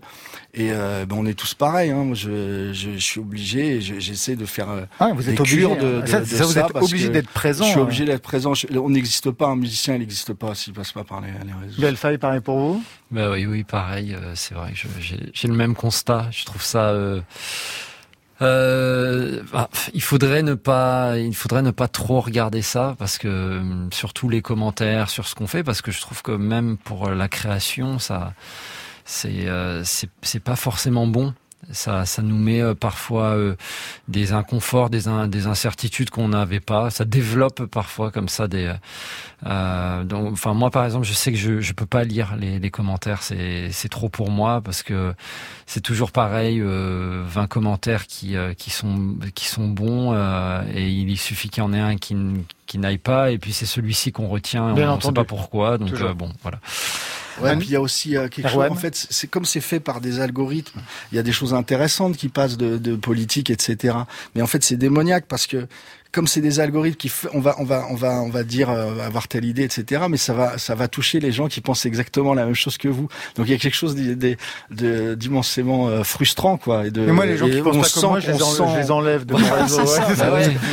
[0.54, 1.92] et euh, ben, on est tous pareils.
[1.92, 2.04] Hein.
[2.06, 5.40] Moi, je, je je suis obligé, je- j'essaie de faire euh, Ah, vous des êtes
[5.40, 5.78] obligé, cures hein.
[5.82, 7.84] de, de, Ça, de ça, vous ça êtes parce obligé d'être présent, Je suis hein.
[7.84, 8.54] obligé d'être présent.
[8.76, 11.81] On n'existe pas, un musicien, il n'existe pas s'il passe pas par les, les réseaux.
[11.82, 12.84] Gaël pareil pour vous?
[13.12, 14.14] Bah oui, oui, pareil.
[14.14, 16.28] euh, c'est vrai j'ai le même constat.
[16.32, 16.90] Je trouve ça.
[16.90, 17.22] euh,
[18.42, 23.62] euh, bah, il faudrait ne pas, il faudrait ne pas trop regarder ça parce que
[23.92, 27.28] surtout les commentaires sur ce qu'on fait, parce que je trouve que même pour la
[27.28, 28.34] création, ça,
[29.06, 29.48] c'est,
[29.84, 31.34] c'est pas forcément bon
[31.72, 33.56] ça, ça nous met euh, parfois euh,
[34.08, 36.90] des inconforts, des, des incertitudes qu'on n'avait pas.
[36.90, 38.74] Ça développe parfois comme ça des.
[39.46, 42.60] Euh, donc, enfin moi par exemple, je sais que je je peux pas lire les,
[42.60, 43.22] les commentaires.
[43.22, 45.14] C'est c'est trop pour moi parce que
[45.66, 46.60] c'est toujours pareil.
[46.62, 50.14] Euh, 20 commentaires qui qui sont qui sont bons
[50.74, 52.16] et il suffit qu'il y en ait un qui
[52.66, 54.64] qui n'aille pas et puis c'est celui-ci qu'on retient.
[54.64, 55.78] on ne sait pas pourquoi.
[55.78, 56.60] Donc bon voilà.
[57.42, 58.68] Ouais, puis il y a aussi euh, quelque chose.
[58.70, 60.80] En fait, c'est comme c'est fait par des algorithmes.
[61.12, 63.96] Il y a des choses intéressantes qui passent de, de politique, etc.
[64.36, 65.68] Mais en fait, c'est démoniaque parce que
[66.12, 69.00] comme c'est des algorithmes qui on va on va on va on va dire euh,
[69.00, 72.34] avoir telle idée etc mais ça va ça va toucher les gens qui pensent exactement
[72.34, 73.08] la même chose que vous.
[73.36, 77.38] Donc il y a quelque chose d'immensément euh, frustrant quoi et de mais moi les
[77.38, 79.82] gens qui pensent pas comme moi je les, enlève de mon réseau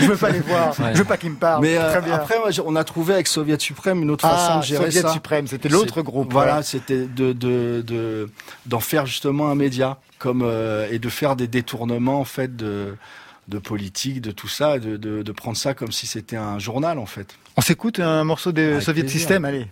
[0.01, 0.75] je veux pas les voir.
[0.93, 1.63] Je veux pas qu'ils me parlent.
[1.63, 4.91] Mais euh, après on a trouvé avec Soviet Suprême une autre ah, façon de gérer
[4.91, 8.29] Soviet Suprême c'était l'autre groupe voilà c'était de de
[8.67, 10.45] d'en faire justement un média comme
[10.91, 12.97] et de faire des détournements en fait de
[13.49, 16.99] de politique, de tout ça, de, de, de prendre ça comme si c'était un journal
[16.99, 17.35] en fait.
[17.57, 19.67] On s'écoute un morceau des Soviet System, allez.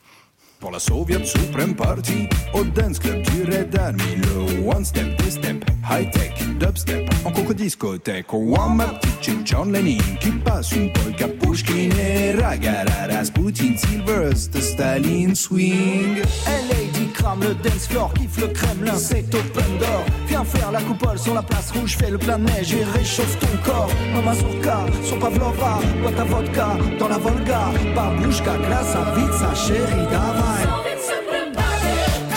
[0.59, 5.31] Pour la Soviet Supreme Party, au dance club du Red Army, le one step, two
[5.31, 10.73] step, high tech, dubstep, en coco discothèque, au one ma petite John Lennon qui passe
[10.73, 16.23] une polka Pushkin et Ragara Rasputin, Silverst, Stalin swing.
[16.71, 20.05] Lady le dance floor, kiffe le Kremlin, c'est open door.
[20.29, 23.39] Viens faire la coupole sur la place rouge, fais le plein de neige et réchauffe
[23.39, 23.91] ton corps.
[24.15, 26.69] Mama Surka, sur Pavlova, bois ta vodka
[26.99, 27.61] dans la Volga.
[27.95, 30.86] Babouchka, glace à vite sa chérie d'avant.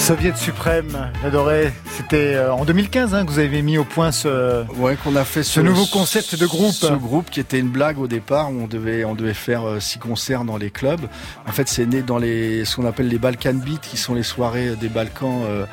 [0.10, 1.72] Soviet suprême, j'adorais.
[1.95, 5.24] C'était euh, en 2015 hein, que vous avez mis au point ce, ouais, qu'on a
[5.24, 6.74] fait ce, nouveau concept de groupe.
[6.74, 9.80] Ce groupe qui était une blague au départ où on devait on devait faire euh,
[9.80, 11.05] six concerts dans les clubs.
[11.47, 14.24] En fait, c'est né dans les ce qu'on appelle les Balkan Beats, qui sont les
[14.24, 15.66] soirées des Balkans euh,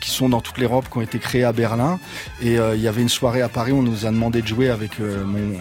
[0.00, 2.00] qui sont dans toute l'Europe, qui ont été créées à Berlin.
[2.40, 5.00] Et il y avait une soirée à Paris, on nous a demandé de jouer avec
[5.00, 5.52] mon,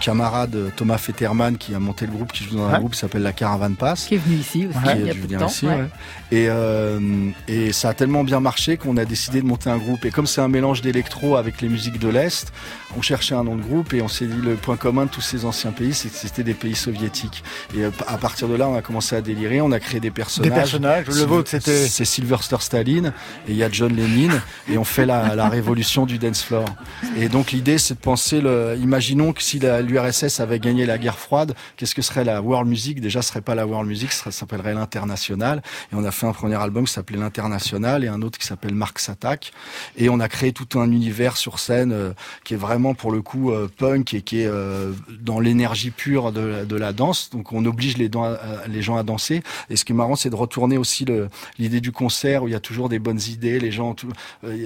[0.00, 3.22] camarade Thomas Fetterman qui a monté le groupe, qui joue dans un groupe qui s'appelle
[3.22, 5.46] la Caravan Pass, qui est venu ici aussi il y a peu de temps.
[5.46, 5.66] Ici,
[6.32, 6.48] et,
[7.48, 10.04] et ça a tellement bien marché qu'on a décidé de monter un groupe.
[10.04, 12.52] Et comme c'est un mélange d'électro avec les musiques de l'Est,
[12.96, 15.20] on cherchait un nom de groupe et on s'est dit le point commun de tous
[15.20, 17.42] ces anciens pays, c'est que c'était des pays soviétiques.
[17.74, 20.10] Et euh, à partir de là, on a commencé à délirer, on a créé des
[20.10, 20.50] personnages.
[20.50, 21.86] Des personnages, le vôtre c'était...
[21.86, 23.06] C'est Sylvester Stalin
[23.48, 24.34] et il y a John Lennon
[24.70, 26.66] et on fait la, la révolution du dance floor.
[27.16, 31.18] Et donc l'idée, c'est de penser, le, imaginons que si l'URSS avait gagné la guerre
[31.18, 33.00] froide, qu'est-ce que serait la world music?
[33.00, 35.62] Déjà, ce serait pas la world music, ça s'appellerait l'international.
[35.92, 37.55] Et on a fait un premier album qui s'appelait l'international
[38.02, 39.52] et un autre qui s'appelle Marx Attack.
[39.96, 42.12] Et on a créé tout un univers sur scène euh,
[42.44, 46.32] qui est vraiment pour le coup euh, punk et qui est euh, dans l'énergie pure
[46.32, 47.30] de, la danse.
[47.30, 48.10] Donc on oblige les,
[48.82, 49.42] gens à danser.
[49.70, 51.06] Et ce qui est marrant, c'est de retourner aussi
[51.58, 53.96] l'idée du concert où il y a toujours des bonnes idées, les gens,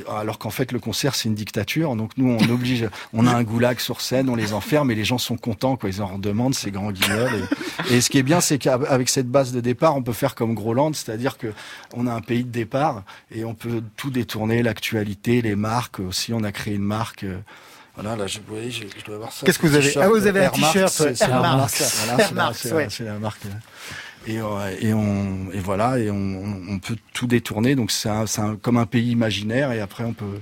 [0.09, 1.95] alors qu'en fait le concert c'est une dictature.
[1.95, 5.05] Donc nous on oblige, on a un goulag sur scène, on les enferme et les
[5.05, 5.88] gens sont contents quoi.
[5.88, 7.49] Ils en demandent ces grands guignols.
[7.88, 10.34] Et, et ce qui est bien, c'est qu'avec cette base de départ, on peut faire
[10.34, 11.53] comme Groland, c'est-à-dire que
[11.95, 12.80] on a un pays de départ
[13.31, 16.33] et on peut tout détourner, l'actualité, les marques aussi.
[16.33, 17.24] On a créé une marque.
[17.24, 17.39] Euh,
[17.95, 19.45] voilà, là, je, voyez, je, je dois avoir ça.
[19.45, 20.89] Qu'est-ce que vous avez Ah, vous avez un t-shirt.
[21.14, 21.39] C'est la
[23.18, 23.43] marque.
[24.26, 27.74] Et, euh, et, on, et voilà, et on, on peut tout détourner.
[27.74, 28.11] Donc c'est
[28.62, 30.41] comme un pays imaginaire, et après on peut.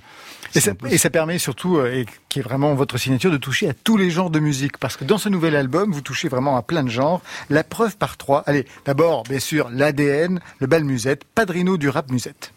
[0.55, 3.69] Et ça, et ça, permet surtout, euh, et qui est vraiment votre signature, de toucher
[3.69, 4.79] à tous les genres de musique.
[4.79, 7.21] Parce que dans ce nouvel album, vous touchez vraiment à plein de genres.
[7.51, 8.43] La preuve par trois.
[8.47, 12.53] Allez, d'abord, bien sûr, l'ADN, le bal musette, padrino du rap musette.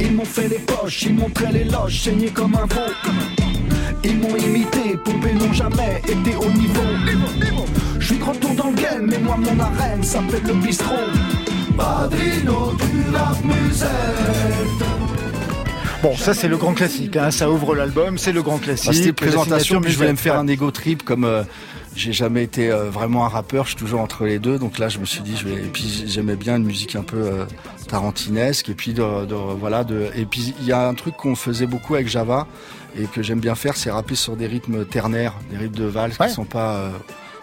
[0.00, 2.90] Ils m'ont fait les poches, ils montraient les loges, saigné comme un veau.
[4.02, 6.80] Ils m'ont imité, poupées n'ont jamais été au niveau.
[7.98, 10.94] Je suis grand tour dans le game, mais moi mon arène s'appelle le bistrot.
[11.76, 15.29] Padrino du rap musette.
[16.02, 17.30] Bon, ça c'est le grand classique, hein.
[17.30, 18.90] ça ouvre l'album, c'est le grand classique.
[18.90, 21.42] Bah, C'était présentation, puis je voulais me faire un ego trip comme euh,
[21.94, 24.88] j'ai jamais été euh, vraiment un rappeur, je suis toujours entre les deux, donc là
[24.88, 25.56] je me suis dit, je vais...
[25.56, 27.44] et puis j'aimais bien une musique un peu euh,
[27.86, 29.02] tarantinesque, et puis de,
[29.58, 32.46] voilà, de, et puis il y a un truc qu'on faisait beaucoup avec Java
[32.98, 36.16] et que j'aime bien faire, c'est rapper sur des rythmes ternaires, des rythmes de valse
[36.16, 36.90] qui sont pas euh,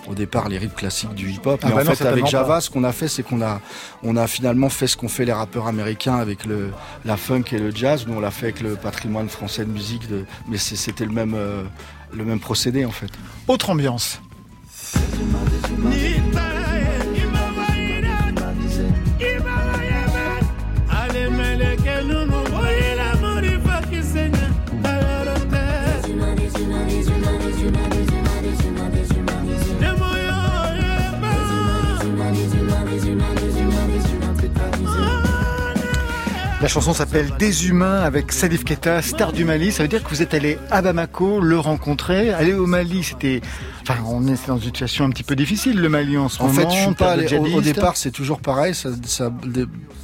[0.08, 1.60] au départ les rythmes classiques du hip-hop.
[1.64, 3.62] Ah mais bah en fait, avec Java, ce qu'on a fait, c'est qu'on a,
[4.04, 6.72] on a finalement fait ce qu'ont fait les rappeurs américains avec le,
[7.06, 8.06] la funk et le jazz.
[8.08, 11.36] Nous, on l'a fait avec le patrimoine français de musique, de, mais c'était le même,
[12.14, 13.12] le même procédé en fait.
[13.48, 14.22] Autre ambiance.
[36.60, 39.72] La chanson s'appelle Des humains avec Salif Keita, star du Mali.
[39.72, 42.34] Ça veut dire que vous êtes allé à Bamako le rencontrer.
[42.34, 43.42] Aller au Mali, c'était
[43.90, 46.52] Enfin, on est dans une situation un petit peu difficile, le Mali en ce moment.
[46.52, 48.76] En fait, je suis pas allé, au, départ, c'est toujours pareil.
[48.76, 49.32] Ça, ça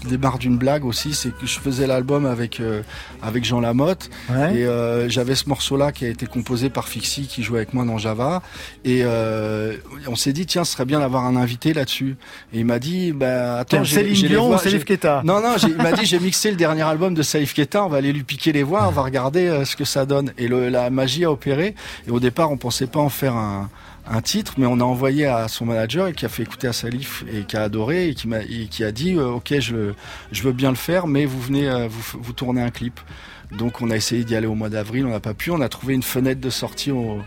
[0.07, 1.13] démarre d'une blague aussi.
[1.13, 2.81] C'est que je faisais l'album avec euh,
[3.21, 7.43] avec Jean Lamotte et euh, j'avais ce morceau-là qui a été composé par Fixie qui
[7.43, 8.41] joue avec moi dans Java.
[8.86, 9.75] Et euh,
[10.07, 12.15] on s'est dit tiens, ce serait bien d'avoir un invité là-dessus.
[12.53, 15.91] Et il m'a dit bah attends, j'ai Dion ou Salif Keita Non non, il m'a
[15.91, 17.84] dit j'ai mixé le dernier album de Salif Keita.
[17.84, 20.31] On va aller lui piquer les voix, on va regarder ce que ça donne.
[20.38, 21.75] Et le, la magie a opéré.
[22.07, 23.69] Et au départ, on pensait pas en faire un
[24.06, 26.74] un titre, mais on a envoyé à son manager et qui a fait écouter à
[26.74, 29.93] Salif et qui a adoré et qui m'a qui a dit euh, ok je
[30.32, 32.99] je veux bien le faire, mais vous venez euh, vous vous tournez un clip.
[33.58, 35.70] Donc on a essayé d'y aller au mois d'avril, on n'a pas pu, on a
[35.70, 37.20] trouvé une fenêtre de sortie au,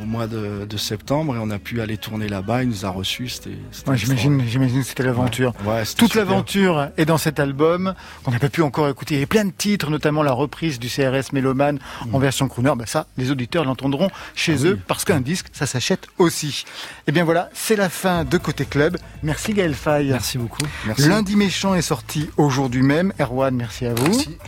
[0.00, 2.62] au mois de, de, septembre et on a pu aller tourner là-bas.
[2.62, 3.28] Il nous a reçus.
[3.28, 3.50] C'était,
[3.86, 5.52] ouais, j'imagine, j'imagine que c'était l'aventure.
[5.64, 9.16] Ouais, Toute l'aventure est dans cet album qu'on n'a pas pu encore écouter.
[9.16, 11.78] Il y a plein de titres, notamment la reprise du CRS Méloman
[12.12, 12.22] en mm.
[12.22, 12.72] version crooner.
[12.76, 16.64] Ben ça, les auditeurs l'entendront chez ah eux parce qu'un disque, ça s'achète aussi.
[16.66, 18.96] Et eh bien voilà, c'est la fin de Côté Club.
[19.22, 20.08] Merci Gaël Faye.
[20.08, 20.62] Merci beaucoup.
[20.86, 21.08] Merci.
[21.08, 23.12] Lundi méchant est sorti aujourd'hui même.
[23.20, 24.06] Erwan, merci à vous.
[24.06, 24.38] Merci.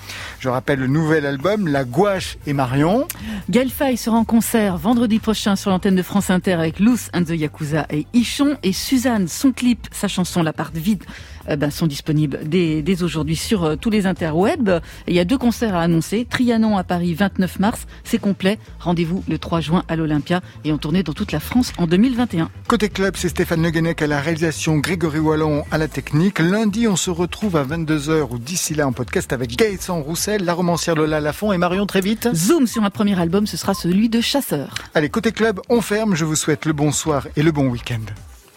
[0.41, 3.07] Je rappelle le nouvel album, La Gouache et Marion.
[3.51, 7.24] Gaël Faye sera en concert vendredi prochain sur l'antenne de France Inter avec Loose and
[7.24, 11.03] the Yakuza et Ichon et Suzanne, son clip, sa chanson La part vide
[11.49, 14.81] ben, sont disponibles dès, dès aujourd'hui sur euh, tous les interwebs.
[15.07, 16.27] il y a deux concerts à annoncer.
[16.29, 18.59] Trianon à Paris 29 mars, c'est complet.
[18.81, 22.51] Rendez-vous le 3 juin à l'Olympia et en tournée dans toute la France en 2021.
[22.69, 26.39] Côté club, c'est Stéphane Neguenec à la réalisation, Grégory Wallon à la technique.
[26.39, 30.55] Lundi, on se retrouve à 22h ou d'ici là en podcast avec Gaëtan Roussel, la
[30.55, 32.29] romancière Lola Lafont et Marion très vite.
[32.35, 34.75] Zoom sur un premier album, ce sera celui de Chasseur.
[34.95, 36.15] Allez, côté club, on ferme.
[36.15, 38.05] Je vous souhaite le bonsoir et le bon week-end.